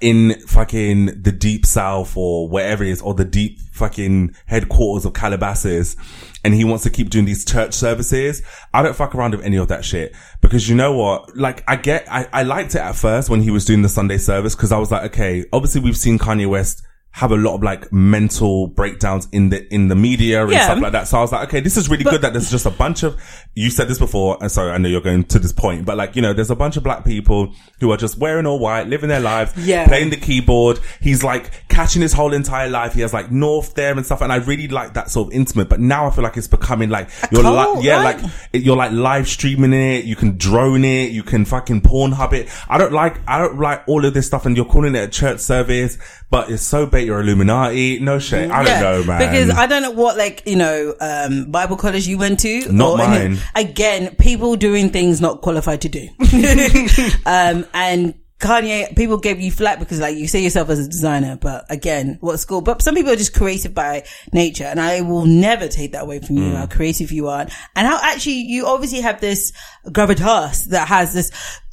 [0.00, 5.12] in fucking the deep south or wherever it is, or the deep fucking headquarters of
[5.12, 5.96] Calabasas,
[6.44, 8.42] and he wants to keep doing these church services,
[8.74, 10.14] I don't fuck around with any of that shit.
[10.40, 11.36] Because you know what?
[11.36, 14.18] Like, I get, I, I liked it at first when he was doing the Sunday
[14.18, 16.82] service, because I was like, okay, obviously we've seen Kanye West
[17.16, 20.64] have a lot of like mental breakdowns in the, in the media and Yeah.
[20.66, 21.08] stuff like that.
[21.08, 23.16] So I was like, okay, this is really good that there's just a bunch of,
[23.54, 26.14] you said this before, and sorry, I know you're going to this point, but like,
[26.14, 29.08] you know, there's a bunch of black people who are just wearing all white, living
[29.08, 29.86] their lives, Yeah.
[29.86, 30.78] playing the keyboard.
[31.00, 32.92] He's like catching his whole entire life.
[32.92, 34.20] He has like North there and stuff.
[34.20, 36.90] And I really like that sort of intimate, but now I feel like it's becoming
[36.90, 38.20] like, you're cult, like, yeah, right?
[38.22, 40.04] like, it- you're like live streaming it.
[40.04, 41.12] You can drone it.
[41.12, 42.50] You can fucking Pornhub it.
[42.68, 45.08] I don't like, I don't like all of this stuff and you're calling it a
[45.08, 45.96] church service,
[46.30, 47.98] but it's so bait you're Illuminati.
[48.00, 48.50] No shit.
[48.50, 49.18] I don't know, man.
[49.20, 52.72] Because I don't know what like, you know, um, Bible college you went to.
[52.72, 53.38] Not or mine.
[53.54, 56.08] again, people doing things not qualified to do.
[57.26, 61.38] um, and Kanye, people gave you flack because like you say yourself as a designer,
[61.40, 62.60] but again, what school?
[62.60, 66.18] But some people are just creative by nature and I will never take that away
[66.20, 66.56] from you, Mm.
[66.56, 67.40] how creative you are.
[67.74, 69.52] And how actually you obviously have this
[69.86, 71.30] gravitas that has this,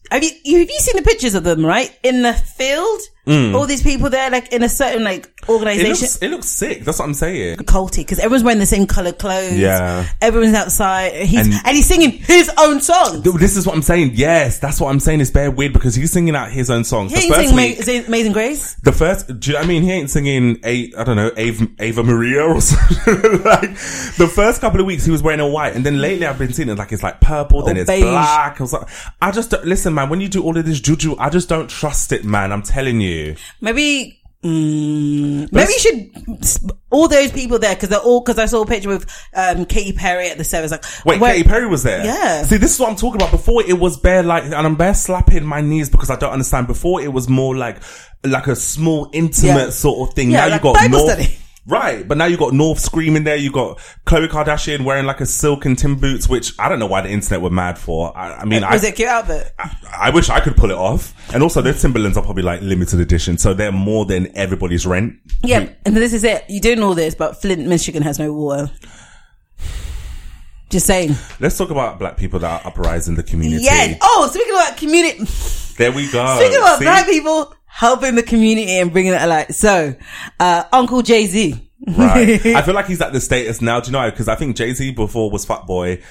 [0.09, 0.29] have you-
[0.59, 1.91] have you seen the pictures of them, right?
[2.03, 3.01] In the field?
[3.25, 3.55] Mm.
[3.55, 5.89] All these people there, like in a certain like It organization.
[5.91, 6.83] looks, it looks sick.
[6.83, 7.57] That's what I'm saying.
[7.59, 9.57] culty because everyone's wearing the same colored clothes.
[9.57, 10.05] Yeah.
[10.21, 11.13] everyone's outside.
[11.13, 13.21] He's And- and, he's singing his own song.
[13.21, 14.11] This is what I'm saying.
[14.15, 15.21] Yes, that's what I'm saying.
[15.21, 17.13] It's very weird because he's singing out his own songs.
[17.13, 18.75] He ain't the singing Amazing Grace.
[18.83, 19.83] the first, do you know I mean?
[19.83, 23.41] He ain't singing a, I don't know, Ava, Ava Maria or something.
[23.43, 23.69] like
[24.17, 26.51] the first couple of weeks he was wearing a white, and then lately I've been
[26.51, 28.01] seeing it like it's like purple, then oh, it's beige.
[28.03, 28.59] black.
[28.59, 28.87] I like,
[29.21, 30.09] I just don't, listen, man.
[30.09, 32.51] When you do all of this juju, I just don't trust it, man.
[32.51, 33.12] I'm telling you.
[33.61, 34.19] Maybe.
[34.43, 38.65] Mm, maybe you should all those people there because they're all because I saw a
[38.65, 40.69] picture with um, Katy Perry at the service.
[40.69, 42.03] Like, Wait, where- Katy Perry was there.
[42.03, 42.43] Yeah.
[42.43, 43.31] See, this is what I'm talking about.
[43.31, 46.67] Before it was bare like, and I'm bare slapping my knees because I don't understand.
[46.67, 47.77] Before it was more like,
[48.25, 49.69] like a small, intimate Yeah.
[49.69, 50.31] sort of thing.
[50.31, 51.11] Yeah, now like you got Bible North.
[51.13, 51.37] study.
[51.65, 53.37] Right, but now you got North screaming there.
[53.37, 56.87] You got Khloe Kardashian wearing like a silk and Tim boots, which I don't know
[56.87, 58.15] why the internet were mad for.
[58.17, 59.53] I, I mean, I, was it cute outfit?
[59.89, 61.13] I wish I could pull it off.
[61.33, 65.15] And also, those Timberlands are probably like limited edition, so they're more than everybody's rent.
[65.41, 66.43] Yeah, and this is it.
[66.49, 68.69] You're doing all this, but Flint, Michigan has no water.
[70.69, 71.15] Just saying.
[71.39, 73.63] Let's talk about black people that are uprising the community.
[73.63, 73.95] Yeah.
[74.01, 75.23] Oh, speaking about community.
[75.77, 76.37] There we go.
[76.39, 76.85] Speaking about See?
[76.85, 79.47] black people helping the community and bringing it alive.
[79.51, 79.95] So,
[80.39, 81.69] uh, Uncle Jay Z.
[81.87, 82.45] Right.
[82.45, 83.79] I feel like he's at the status now.
[83.79, 84.09] Do you know?
[84.09, 86.01] Because I think Jay Z before was Fat Boy.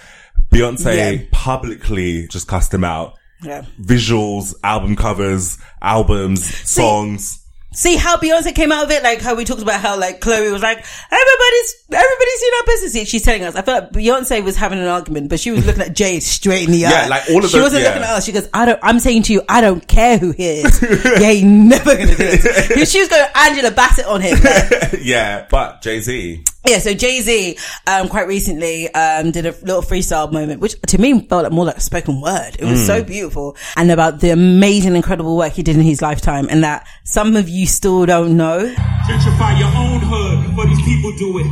[0.51, 1.25] Beyonce Yeah.
[1.31, 3.15] publicly just cussed him out.
[3.43, 3.65] Yeah.
[3.81, 7.42] Visuals, album covers, albums, songs.
[7.75, 9.03] See how Beyonce came out of it?
[9.03, 10.79] Like how we talked about how like Khloe was like,
[11.11, 13.09] everybody's, everybody's seen our business.
[13.09, 13.55] She's telling us.
[13.55, 16.67] I feel like Beyonce was having an argument, but she was looking at Jade straight
[16.67, 16.91] in the eye.
[16.91, 17.89] Yeah, like, all of She those- wasn't yeah.
[17.89, 18.25] looking at us.
[18.27, 20.83] She goes, I don't, I'm saying to you, I don't care who he is.
[21.43, 22.89] you never gonna do it.
[22.89, 24.39] She was going Angela Bassett on him.
[24.43, 26.45] Like, yeah, but Jay Z.
[26.65, 27.59] Yeah, so Jay Z,
[27.89, 31.65] um, quite recently, um, did a little freestyle moment, which to me felt like more
[31.65, 32.55] like a spoken word.
[32.59, 32.87] It was Mm.
[32.87, 36.87] so beautiful and about the amazing, incredible work he did in his lifetime and that
[37.03, 38.73] some of you still don't know.
[39.09, 41.47] Gentrify your own hood before these people do it.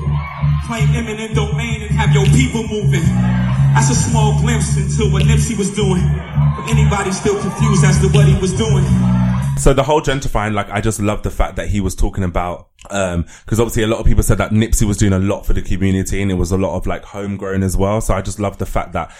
[0.68, 3.02] Claim eminent domain and have your people moving.
[3.74, 6.06] That's a small glimpse into what Nipsey was doing.
[6.56, 8.84] But anybody still confused as to what he was doing.
[9.60, 12.70] So the whole gentrifying, like, I just love the fact that he was talking about,
[12.88, 15.52] um, cause obviously a lot of people said that Nipsey was doing a lot for
[15.52, 18.00] the community and it was a lot of like homegrown as well.
[18.00, 19.14] So I just love the fact that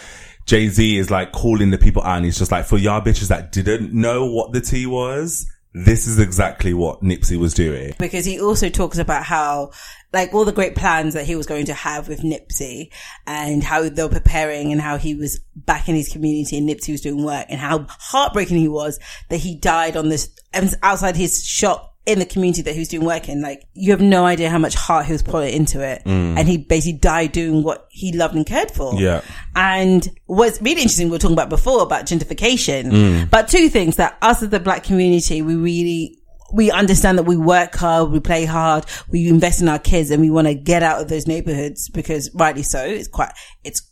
[0.46, 3.28] Jay Z is like calling the people out and he's just like, for y'all bitches
[3.28, 7.92] that didn't know what the tea was, this is exactly what Nipsey was doing.
[7.98, 9.72] because he also talks about how
[10.12, 12.90] like all the great plans that he was going to have with Nipsey
[13.26, 16.92] and how they were preparing and how he was back in his community and Nipsey
[16.92, 18.98] was doing work and how heartbreaking he was
[19.28, 22.88] that he died on this um, outside his shop in the community that he was
[22.88, 23.40] doing work in.
[23.40, 26.02] Like you have no idea how much heart he was putting into it.
[26.04, 26.38] Mm.
[26.38, 28.94] And he basically died doing what he loved and cared for.
[28.94, 29.20] Yeah.
[29.54, 33.30] And what's really interesting, we were talking about before about gentrification, mm.
[33.30, 36.19] but two things that us as the black community, we really,
[36.52, 40.20] we understand that we work hard, we play hard, we invest in our kids and
[40.20, 43.32] we want to get out of those neighborhoods because rightly so, it's quite,
[43.64, 43.82] it's,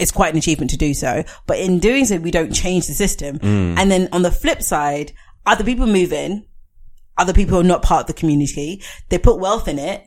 [0.00, 1.24] it's quite an achievement to do so.
[1.46, 3.38] But in doing so, we don't change the system.
[3.38, 3.78] Mm.
[3.78, 5.12] And then on the flip side,
[5.46, 6.46] other people move in,
[7.18, 8.82] other people are not part of the community.
[9.08, 10.02] They put wealth in it.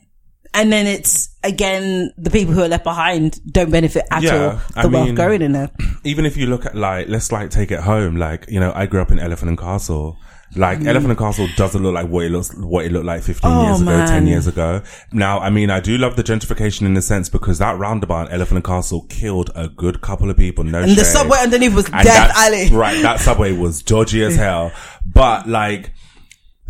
[0.53, 4.61] And then it's again, the people who are left behind don't benefit at Yeah, all.
[4.75, 5.69] I The wealth mean- going in there.
[6.03, 8.15] even if you look at like, let's like take it home.
[8.15, 10.17] Like, you know, I grew up in Elephant and Castle.
[10.55, 13.49] Like, Elephant and Castle doesn't look like what it looks, what it looked like 15
[13.51, 13.55] Mm.
[13.55, 14.07] Oh, years ago, man.
[14.07, 14.81] 10 years ago.
[15.13, 18.33] Now, I mean, I do love the gentrification in a sense because that roundabout in
[18.33, 20.63] Elephant and Castle killed a good couple of people.
[20.63, 22.69] No And the subway underneath was And Death Alley.
[22.69, 24.71] Right, that subway was dodgy as hell.
[25.05, 25.93] But like,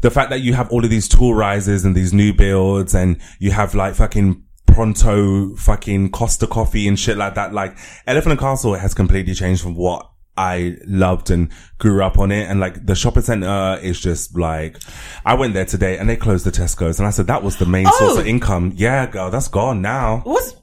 [0.02, 3.18] the fact that you have all of these tool rises and these new builds and
[3.40, 7.78] you have like fucking pronto fucking Costa coffee and shit like that, like
[8.08, 10.09] Elephant and Castle has completely changed from what
[10.40, 12.50] I loved and grew up on it.
[12.50, 14.78] And like the shopping center is just like,
[15.26, 17.66] I went there today and they closed the Tesco's and I said that was the
[17.66, 17.92] main oh!
[18.00, 18.22] source Oh.
[18.22, 18.72] of income.
[18.76, 20.22] Yeah, girl, that's gone now.
[20.24, 20.54] What's,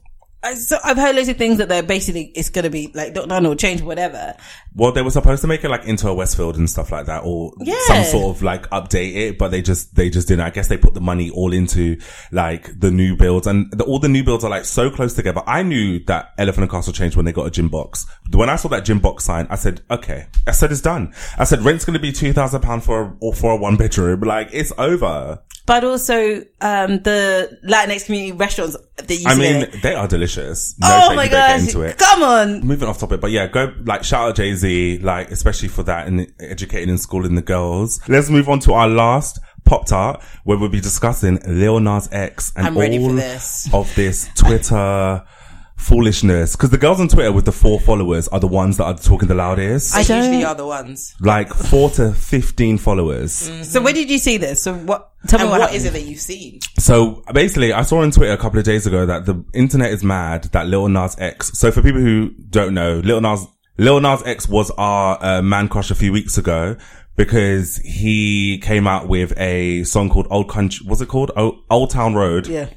[0.47, 3.13] I- so I've heard loads of things that they're basically, it's going to be like,
[3.13, 4.35] don't know, change, whatever.
[4.75, 7.23] Well, they were supposed to make it like into a Westfield and stuff like that,
[7.25, 7.75] or Yeah.
[7.87, 10.41] some sort of like update it, but they just they just didn't.
[10.45, 11.99] I guess they put the money all into
[12.31, 15.41] like the new builds, and the, all the new builds are like so close together.
[15.47, 18.05] I knew that Elephant and Castle changed when they got a gym box.
[18.31, 21.43] When I saw that gym box sign, I said, "Okay." I said, "It's done." I
[21.45, 24.21] said, "Rent's going to be two thousand pound for a, or for a one bedroom.
[24.21, 29.93] Like it's over." But also, um, the Latinx community restaurants that you I mean, they
[29.93, 30.73] are delicious.
[30.79, 31.95] No oh my you better get gosh.
[31.97, 32.61] Come on.
[32.61, 36.07] moving off topic, but yeah, go like shout out Jay Z, like especially for that
[36.07, 37.99] and educating and schooling the girls.
[38.07, 42.53] Let's move on to our last pop tart, where we'll be discussing Lil Nas X
[42.55, 43.11] and I'm ready for
[43.75, 45.21] all of this Twitter
[45.77, 46.55] foolishness.
[46.55, 49.27] Because the girls on Twitter with the four followers are the ones that are talking
[49.27, 49.95] the loudest.
[49.95, 51.15] I don't- usually are the ones.
[51.21, 53.31] like four to 15 followers.
[53.71, 54.61] So where did you see this?
[54.63, 55.11] So what?
[55.27, 55.85] Tell me And what, what happened.
[55.87, 56.59] it that you've seen?
[56.79, 60.03] So basically, I saw on Twitter a couple of days ago that the internet is
[60.03, 61.51] mad that Lil Nas X.
[61.57, 63.45] So for people who don't know, Lil Nas,
[63.77, 66.75] Lil Nas X was our uh, man crush a few weeks ago
[67.15, 70.85] because he came out with a song called Old Country.
[70.87, 71.31] What's it called?
[71.35, 72.47] Old, Old Town Road.
[72.47, 72.69] Yeah.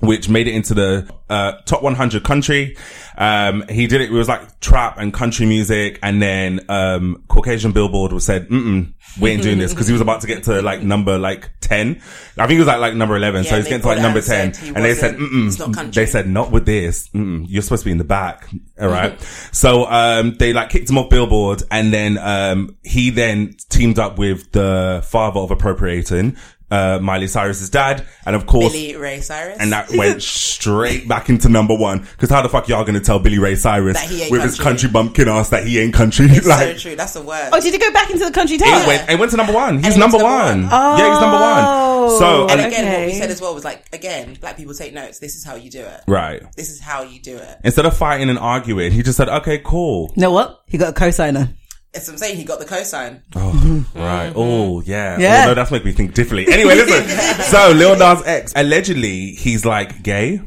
[0.00, 2.76] Which made it into the uh, top 100 country.
[3.18, 4.10] Um, he did it.
[4.10, 8.94] It was like trap and country music, and then um, Caucasian Billboard was said, "Mm,
[9.20, 12.00] we ain't doing this," because he was about to get to like number like 10.
[12.38, 13.44] I think it was like like number 11.
[13.44, 16.02] so he's getting to like number 10, he and they said, "Mm, it's not country."
[16.02, 17.08] they said not with this.
[17.10, 18.48] Mm-mm, you're supposed to be in the back.
[18.80, 19.20] All right.
[19.52, 24.18] so, um, they like kicked him off Billboard and then, um, he then teamed up
[24.18, 26.36] with the father of appropriating,
[26.70, 28.06] uh, Miley Cyrus's dad.
[28.26, 29.56] And of course, Billy Ray Cyrus.
[29.60, 30.22] and that went
[30.54, 32.06] straight back into number one.
[32.18, 34.56] Cause how the fuck y'all gonna tell Billy Ray Cyrus That he ain't with his
[34.56, 34.88] country.
[34.88, 36.26] country bumpkin ass that he ain't country?
[36.30, 36.96] it's like, so true.
[36.96, 37.50] That's a word.
[37.52, 38.82] Oh, did it go back into the country town?
[38.82, 39.82] it went, it went to number one.
[39.82, 40.62] He's number to number one.
[40.62, 40.98] one.
[40.98, 42.18] Yeah, he's number one.
[42.18, 44.92] So, and and- again, what we said as well was like, again, black people take
[44.94, 45.18] notes.
[45.18, 46.00] This is how you do it.
[46.06, 46.42] right.
[46.56, 47.58] This is how you do it.
[47.64, 50.12] Instead of fighting and arguing, he just said, okay, cool.
[50.16, 50.62] You know what?
[50.66, 51.50] He got a co-signer.
[51.92, 53.22] As I'm saying, he got the cosign.
[53.34, 54.32] Oh, right.
[54.36, 55.18] Oh, yeah.
[55.18, 55.42] Yeah.
[55.42, 56.52] Oh, no, that's making me think differently.
[56.52, 57.42] Anyway, listen.
[57.44, 60.40] so, Lil Nas X, allegedly, he's like gay.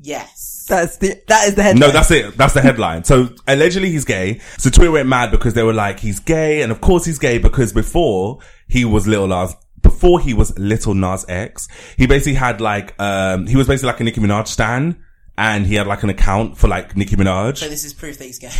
[0.00, 0.64] Yes.
[0.66, 1.80] That's the that is the headline.
[1.80, 2.36] No, that's it.
[2.38, 3.04] That's the headline.
[3.04, 4.40] So, allegedly, he's gay.
[4.56, 6.62] So, Twitter went mad because they were like, he's gay.
[6.62, 10.94] And of course, he's gay because before he was Lil Nas, before he was Little
[10.94, 11.68] Nas X,
[11.98, 15.04] he basically had like, um, he was basically like a Nicki Minaj stan.
[15.36, 17.58] And he had like an account for like Nicki Minaj.
[17.58, 18.50] So this is proof that he's gay.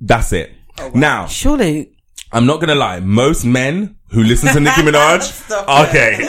[0.00, 0.52] That's it.
[0.94, 1.92] Now, surely.
[2.32, 3.00] I'm not gonna lie.
[3.00, 6.28] Most men who listens to Nicki Minaj okay, are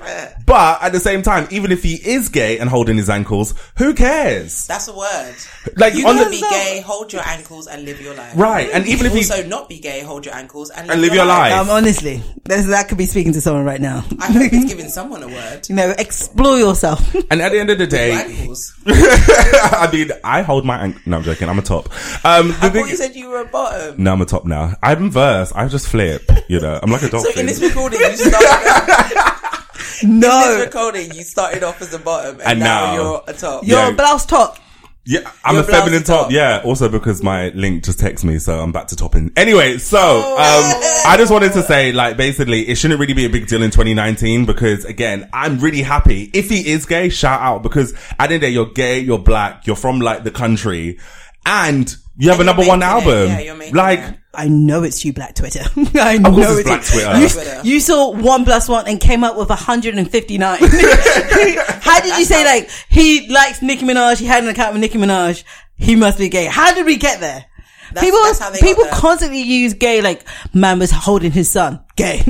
[0.00, 0.34] right?
[0.46, 3.94] But at the same time, even if he is gay and holding his ankles, who
[3.94, 4.66] cares?
[4.66, 5.34] That's a word.
[5.76, 8.32] Like You on can the be gay, hold your ankles, and live your life.
[8.34, 11.02] right, and even if you also not be gay, hold your ankles, and live, and
[11.02, 14.04] live your life, Um, honestly, that could be speaking to someone right now.
[14.18, 15.68] I hope it's giving someone a word.
[15.68, 17.14] you know, explore yourself.
[17.30, 18.74] and at the end of the Your day, ankles.
[18.86, 21.00] I mean, I hold my ankle.
[21.06, 21.48] No, I'm joking.
[21.48, 21.88] I'm a top.
[22.24, 24.02] Um, the I thing- thought you said you were a bottom.
[24.02, 24.74] no, I'm a top now.
[24.82, 25.52] I'm verse.
[25.52, 26.28] I just flip.
[26.48, 27.40] You know, I'm like a So dolphin.
[27.40, 29.32] in this recording, you started.
[30.02, 33.32] in this recording, you started off as a bottom, and, And now, now- you're a
[33.32, 33.64] top.
[33.66, 33.88] your Yeah.
[33.88, 34.58] A blouse top.
[35.06, 36.24] Yeah, I'm Your a feminine top.
[36.24, 36.30] top.
[36.32, 39.32] Yeah, also because my link just texted me, so I'm back to topping.
[39.34, 40.34] Anyway, so Oh.
[40.36, 43.62] um, I just wanted to say, like, basically, it shouldn't really be a big deal
[43.62, 47.08] in 2019 because, again, I'm really happy if he is gay.
[47.08, 50.00] Shout out because at the end of the day, you're gay, you're black, you're from
[50.00, 50.98] like the country,
[51.46, 53.00] and you have And a number one making it.
[53.06, 53.28] album.
[53.30, 54.18] Yeah, you're making like, it.
[54.32, 55.60] I know it's you, Black Twitter.
[55.98, 57.18] I course know it's Black Twitter.
[57.18, 57.60] You, Twitter.
[57.64, 60.58] you saw one plus one and came up with 159.
[60.60, 64.18] How did you say like he likes Nicki Minaj?
[64.18, 65.42] He had an account with Nicki Minaj.
[65.76, 66.44] He must be gay.
[66.46, 67.44] How did we get there?
[67.92, 70.22] That's- people that's how they people constantly use gay like
[70.54, 71.80] man was holding his son.
[71.96, 72.22] Gay.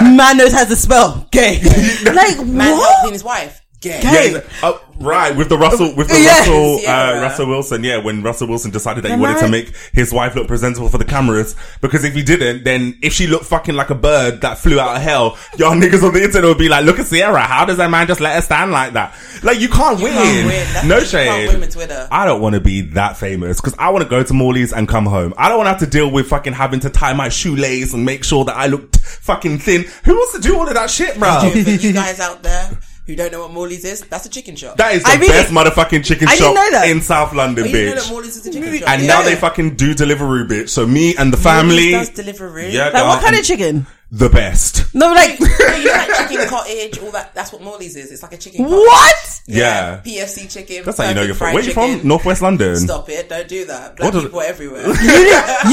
[0.00, 1.28] man knows how to spell.
[1.30, 1.60] Gay.
[2.04, 3.12] like Man what?
[3.12, 3.61] his wife.
[3.82, 4.00] Gay.
[4.00, 4.32] Gay.
[4.34, 6.46] Yeah, oh, right, with the Russell, with the Yes.
[6.46, 10.12] Russell, uh, Russell Wilson, yeah, when Russell Wilson decided that he wanted to make his
[10.12, 13.74] wife look presentable for the cameras, because if he didn't, then if she looked fucking
[13.74, 16.68] like a bird that flew out of hell, y'all niggas on the internet would be
[16.68, 19.16] like, look at Ciara, how does that man just let her stand like that?
[19.42, 20.12] Like, you can't win.
[20.12, 20.88] can't win.
[20.88, 21.58] No you shade.
[21.58, 22.06] win Twitter.
[22.12, 24.88] I don't want to be that famous, because I want to go to Morley's and
[24.88, 25.34] come home.
[25.36, 28.04] I don't want to have to deal with fucking having to tie my shoelace and
[28.04, 29.86] make sure that I look fucking thin.
[30.04, 31.50] Who wants to do all of that shit, bro?
[31.52, 32.70] You guys out there
[33.06, 34.76] who don't know what Morley's is, that's a chicken shop.
[34.76, 36.88] That is the I really- best motherfucking chicken I shop didn't know that.
[36.88, 38.10] in South London, Oh, you know that bitch.
[38.10, 38.88] Morley's is a chicken shop.
[38.88, 39.08] And yeah.
[39.08, 40.68] now they fucking do Deliveroo, bitch.
[40.68, 42.70] So me and the family, Morley's does delivery.
[42.70, 43.86] yeah, Like what um, kind of chicken?
[44.14, 44.94] The best.
[44.94, 47.34] No, like you know that chicken cottage, all that.
[47.34, 48.12] That's what Morley's is.
[48.12, 48.62] It's like a chicken.
[48.64, 48.78] Cottage.
[48.78, 49.40] what?
[49.46, 50.02] Yeah.
[50.04, 50.84] PFC chicken.
[50.84, 51.38] That's how you know perfect you're from.
[51.38, 51.90] fried Where you from?
[51.94, 52.08] chicken.
[52.08, 52.76] Northwest London.
[52.76, 53.30] Stop it!
[53.30, 53.96] Don't do that.
[53.96, 54.82] Black What does- people are everywhere.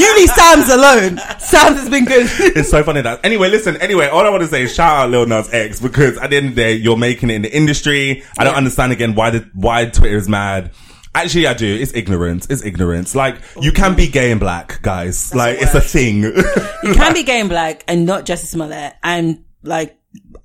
[0.00, 1.18] You leave Sam's alone.
[1.38, 2.26] Sam's has been good.
[2.56, 3.20] It's so funny that.
[3.24, 3.76] Anyway, listen.
[3.76, 6.36] Anyway, all I want to say is shout out Lil Nas X because at the
[6.36, 8.22] end of the day, you're making it in the industry.
[8.38, 10.70] I don't understand again why the why Twitter is mad.
[11.14, 11.66] Actually, I do.
[11.66, 12.46] It's ignorance.
[12.48, 13.14] It's ignorance.
[13.14, 15.34] Like you can be gay and black, guys.
[15.34, 16.22] like a it's a thing.
[16.22, 19.98] You can be gay and black and not Jussie Smollett and like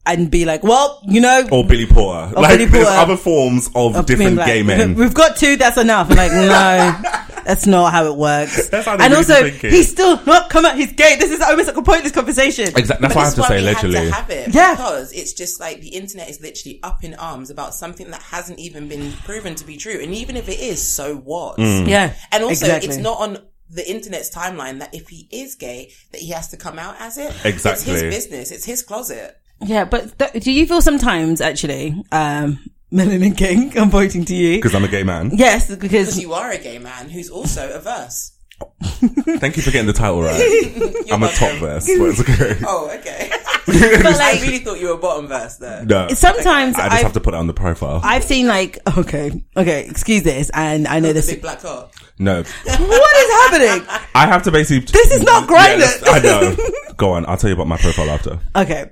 [0.05, 2.31] and be like, well, you know, or Billy Porter.
[2.35, 4.47] like Billy there's other forms of, of different black.
[4.47, 4.93] gay men.
[4.95, 5.57] We've got two.
[5.57, 6.11] That's enough.
[6.11, 8.69] I'm like, no, that's not how it works.
[8.69, 10.75] That's how and also, he's still not come out.
[10.75, 11.15] He's gay.
[11.15, 12.67] This is almost like a pointless conversation.
[12.77, 13.07] Exactly.
[13.07, 14.75] That's But why I have to is say why we to have it Yeah.
[14.75, 18.59] because it's just like the internet is literally up in arms about something that hasn't
[18.59, 21.57] even been proven to be true, and even if it is, so what?
[21.57, 21.87] Mm.
[21.87, 22.89] Yeah, And also, exactly.
[22.89, 23.39] it's not on
[23.71, 27.17] the internet's timeline that if he is gay, that he has to come out as
[27.17, 27.33] it.
[27.43, 27.93] Exactly.
[27.93, 28.51] It's his business.
[28.51, 29.35] It's his closet.
[29.61, 32.59] Yeah, but th- do you feel sometimes actually, um,
[32.93, 33.77] Melanin King.
[33.77, 34.57] I'm pointing to you.
[34.57, 35.31] Because I'm a gay man.
[35.33, 38.31] Yes, Because because you are a gay man who's also a verse.
[38.81, 41.05] Thank you for getting the title right.
[41.11, 41.59] I'm a top welcome.
[41.59, 42.57] verse, but it's okay.
[42.65, 43.29] Oh, okay.
[43.65, 45.83] but I like really thought you were bottom verse there.
[45.83, 46.07] No.
[46.09, 47.99] sometimes I just I've, have to put it on the profile.
[48.01, 51.31] I've seen like okay, okay, excuse this, and I know The this.
[51.31, 51.93] big black cock.
[52.17, 52.43] no.
[52.43, 53.87] What is happening?
[54.15, 54.85] I have to basically.
[54.89, 56.55] This is not Yeah, that's- I know.
[56.97, 57.25] Go on.
[57.27, 58.39] I'll tell you about my profile after.
[58.55, 58.89] Okay.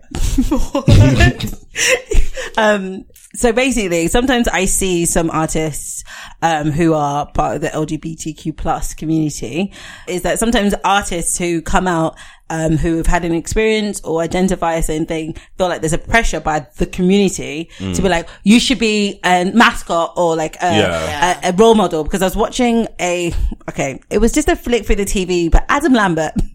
[2.58, 6.04] um, so basically, sometimes I see some artists,
[6.41, 9.72] um, who are part of the LGBTQ plus community
[10.08, 12.16] is that sometimes artists who come out,
[12.49, 15.97] um, who have had an experience or identify a certain thing feel like there's a
[15.97, 20.78] pressure by the community to be like, you should be a mascot or like a,
[20.78, 21.39] Yeah.
[21.43, 23.32] a, a role model because I was watching a,
[23.70, 26.34] okay, it was just a flick through the TV, but Adam Lambert,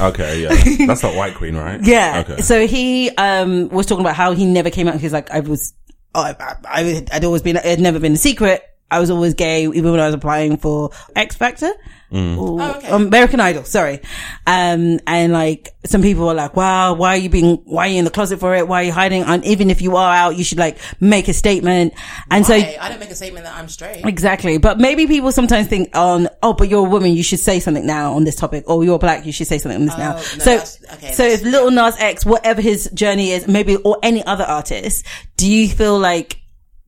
[0.00, 0.86] Okay, yeah.
[0.86, 1.80] That's not White Queen, right?
[1.82, 2.24] Yeah.
[2.26, 2.42] Okay.
[2.42, 5.00] So he um was talking about how he never came out.
[5.00, 5.74] He's like, I was,
[6.14, 8.62] oh, I, I, I I'd always been, it had never been a secret.
[8.90, 11.70] I was always gay, even when I was applying for X Factor.
[12.12, 12.88] Or, Oh, okay.
[12.90, 14.00] American Idol, sorry.
[14.44, 17.98] Um, and like, some people were like, wow, why are you being, why are you
[18.00, 18.66] in the closet for it?
[18.66, 19.22] Why are you hiding?
[19.22, 21.94] And even if you are out, you should like make a statement.
[22.28, 24.04] And so, I don't make a statement that I'm straight.
[24.04, 24.58] Exactly.
[24.58, 27.86] But maybe people sometimes think on, oh, but you're a woman, you should say something
[27.86, 30.14] now on this topic, or you're black, you should say something on this now.
[30.14, 34.24] no, So, okay, so if Little Nas X, whatever his journey is, maybe, or any
[34.24, 36.39] other artist, do you feel like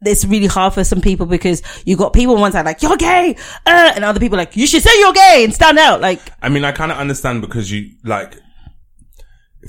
[0.05, 2.97] it's really hard for some people because you got people on one side like, you're
[2.97, 3.37] gay,
[3.67, 6.01] uh, and other people like, you should say you're gay and stand out.
[6.01, 8.37] Like, I mean, I kind of understand because you, like,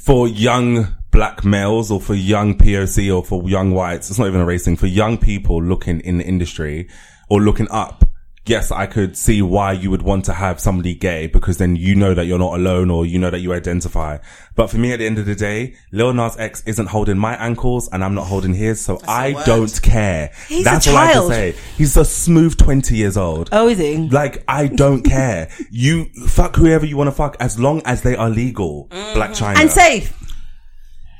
[0.01, 4.41] for young black males or for young POC or for young whites, it's not even
[4.41, 6.89] a race thing, for young people looking in the industry
[7.29, 8.03] or looking up,
[8.45, 11.95] yes, I could see why you would want to have somebody gay because then you
[11.95, 14.17] know that you're not alone or you know that you identify.
[14.55, 17.35] But for me, at the end of the day, Lil Nas X isn't holding my
[17.35, 20.31] ankles and I'm not holding his, so I don't care.
[20.47, 21.31] He's That's a all I have to child.
[21.31, 21.55] say.
[21.77, 23.49] He's a smooth 20 years old.
[23.51, 23.97] oh, is he?
[24.09, 25.49] Like, I don't care.
[25.71, 28.87] You fuck whoever you want to fuck as long as they are legal.
[28.91, 29.13] Mm.
[29.13, 29.57] Blac Chyna.
[29.59, 30.19] And safe.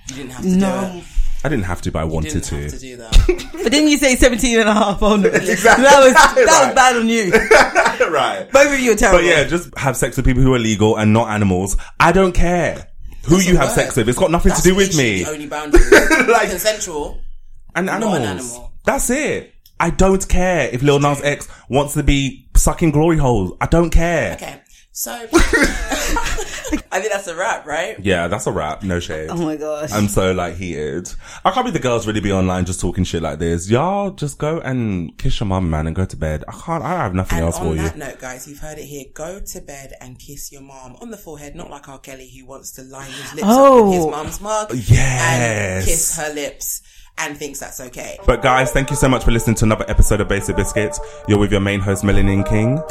[0.09, 0.91] You didn't have to No.
[0.91, 1.03] do it.
[1.45, 2.61] I didn't have to, but I You wanted didn't to.
[2.63, 3.49] have to do that.
[3.63, 5.01] But didn't you say 17 and a half?
[5.01, 5.29] Oh no.
[5.29, 5.83] Exactly.
[5.85, 6.65] That was, that Right.
[6.67, 7.31] was bad on you.
[8.13, 8.51] right.
[8.51, 9.19] Both of you are terrible.
[9.19, 11.77] But yeah, just have sex with people who are legal and not animals.
[11.99, 12.87] I don't care
[13.25, 13.75] who you have word.
[13.75, 14.09] sex with.
[14.09, 15.23] It's got nothing That's to do with me.
[15.23, 15.79] The only boundary.
[16.27, 17.21] Like- Consensual.
[17.75, 18.51] And not an animals.
[18.53, 18.73] animal.
[18.85, 19.53] That's it.
[19.79, 23.57] I don't care if Lil Nas X wants to be sucking glory holes.
[23.61, 24.33] I don't care.
[24.33, 24.61] Okay.
[24.95, 27.99] So, I think that's a wrap, right?
[27.99, 28.83] Yeah, that's a wrap.
[28.83, 29.29] No shade.
[29.31, 29.91] Oh my gosh.
[29.91, 31.11] I'm so like heated.
[31.43, 33.67] I can't believe the girls really be online just talking shit like this.
[33.71, 36.43] Y'all just go and kiss your mum, man, and go to bed.
[36.47, 36.83] I can't.
[36.83, 37.69] I have nothing And else for you.
[37.71, 37.83] on you.
[37.85, 39.05] that note, guys, you've heard it here.
[39.15, 41.97] Go to bed and kiss your mom on the forehead, not like R.
[41.97, 43.79] Kelly who wants to line his lips Oh.
[43.79, 44.11] up with his oh.
[44.11, 44.71] mum's mug.
[44.75, 45.81] Yes.
[45.81, 46.83] And kiss her lips
[47.17, 48.17] and thinks that's okay.
[48.25, 50.99] But guys, thank you so much for listening to another episode of Basic Biscuits.
[51.27, 52.81] You're with your main host, Melanin King.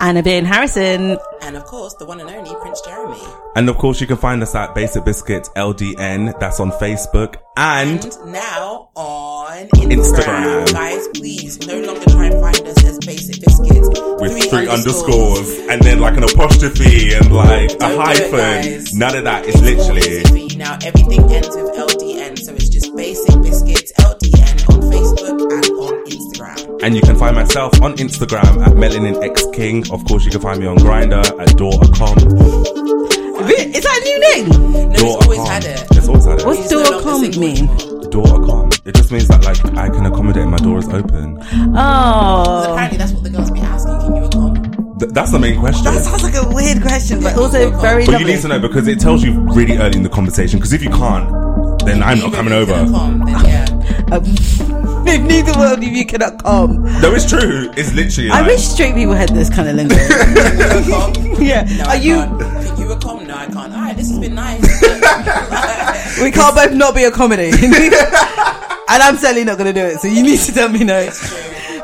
[0.00, 1.16] Anna Being Harrison.
[1.42, 3.20] And of course, the one and only Prince Jeremy.
[3.56, 6.38] And of course, you can find us at Basic Biscuits LDN.
[6.40, 7.36] That's on Facebook.
[7.56, 9.92] And And now on Instagram.
[10.66, 10.72] Instagram.
[10.72, 13.88] Guys, please no longer try and find us as Basic Biscuits.
[14.20, 18.30] with three, underscores and then like an apostrophe and like a Don't do it, hyphen.
[18.38, 18.94] guys.
[18.94, 19.44] None of that.
[19.46, 20.56] It's literally.
[20.56, 23.51] Now everything ends with LDN, so it's just Basic Biscuits LDN on
[24.92, 26.82] Facebook and on Instagram.
[26.84, 29.90] And you can find myself on Instagram at Melanin X King.
[29.92, 32.18] Of course, you can find me on Grindr at Door.com.
[33.48, 34.48] Is that a new name?
[34.92, 35.86] No, it's always had it.
[35.92, 36.46] It's always had it.
[36.46, 37.68] What's He's no longer Door.com mean?
[37.68, 38.10] anymore.
[38.10, 38.70] Door.com.
[38.84, 41.38] It just means that like I can accommodate my door is open.
[41.76, 42.72] Oh.
[42.72, 43.98] Apparently, that's what the girls be asking.
[44.00, 44.98] Can you accommodate?
[45.00, 45.84] Th- that's the main question.
[45.84, 48.26] That sounds like a weird question, but also very But lovely.
[48.28, 50.58] you need to know because it tells you really early in the conversation.
[50.58, 51.28] Because if you can't,
[51.86, 52.72] then I'm not coming over.
[52.72, 53.66] can come, then yeah.
[54.12, 54.24] Um,
[55.06, 56.82] if neither one of you cannot come.
[57.00, 57.70] No, it's true.
[57.76, 58.30] It's literally.
[58.30, 59.94] I like- wish straight people had this kind of lingo.
[60.08, 61.38] Can you accommodate?
[61.40, 61.62] yeah.
[61.78, 62.14] No, Are I you?
[62.16, 62.40] Can't.
[62.66, 63.28] Can you accommodate?
[63.28, 63.72] No, I can't.
[63.72, 64.62] All right, this has been nice.
[66.22, 67.72] We can't both not be accommodating.
[67.72, 71.06] and I'm certainly not going to do it, so you need to tell me no.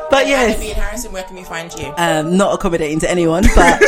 [0.09, 0.59] But Anna yes.
[0.59, 0.67] B.
[0.69, 1.91] Harrison, where can we find you?
[1.97, 3.81] um, not accommodating to anyone, but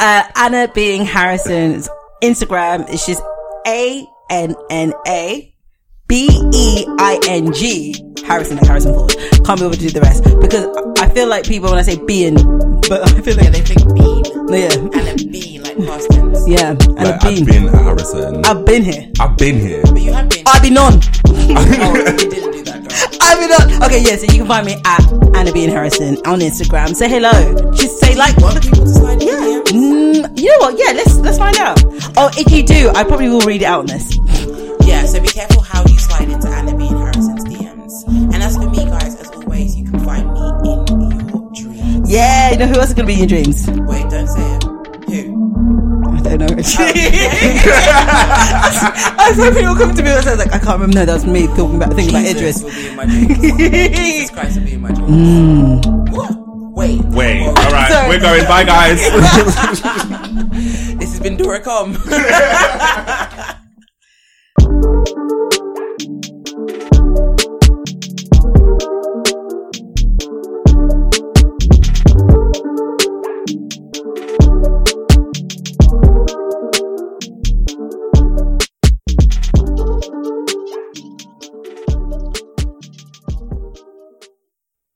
[0.00, 1.88] uh, Anna being Harrison's
[2.22, 3.22] Instagram is just
[3.66, 5.54] A N N A
[6.08, 7.94] B E I N G
[8.26, 9.12] Harrison like Harrison Ford.
[9.44, 10.66] Can't be able to do the rest because
[10.98, 12.34] I feel like people when I say being,
[12.88, 14.24] but I feel Yeah, like they think bean.
[14.48, 16.48] yeah, And a bean, like past tense.
[16.48, 17.42] yeah, and Like, a bean.
[17.42, 18.44] I've been at Harrison.
[18.44, 19.10] I've been here.
[19.20, 19.82] I've been here.
[19.82, 20.42] But you have been.
[20.46, 20.92] I've been on.
[20.94, 23.18] oh, didn't do that, girl.
[23.20, 23.82] I've been on.
[23.84, 26.94] Okay, yeah, so you can find me at Anna Being Harrison on Instagram.
[26.94, 27.32] Say hello.
[27.72, 29.46] Just say like Want people to slide in Yeah.
[29.46, 30.78] your Mm, you know what?
[30.78, 31.82] Yeah, let's let's find out.
[32.16, 34.16] Oh, if you do, I probably will read it out on this
[35.06, 38.04] so be careful how you slide into Anna Being Harrison's DMs.
[38.34, 42.10] And as for me, guys, as always, you can find me in your dreams.
[42.10, 43.64] Yeah, you know who else is going to be in your dreams?
[43.68, 44.64] Wait, don't say it.
[44.64, 44.72] Who?
[46.16, 46.46] I don't know.
[49.18, 50.10] I saw people come to me.
[50.10, 50.96] and say, like, I can't remember.
[50.96, 52.62] No, that was me talking about thinking Jesus about Idris.
[52.64, 53.38] Will be in my dreams.
[53.96, 55.86] Jesus Christ will be in my dreams.
[55.86, 56.72] Mm.
[56.74, 57.00] Wait.
[57.04, 57.46] Wait.
[57.46, 57.92] All right.
[57.92, 58.08] Sorry.
[58.08, 58.44] We're going.
[58.44, 58.98] Bye, guys.
[60.98, 61.96] this has been Dora Come.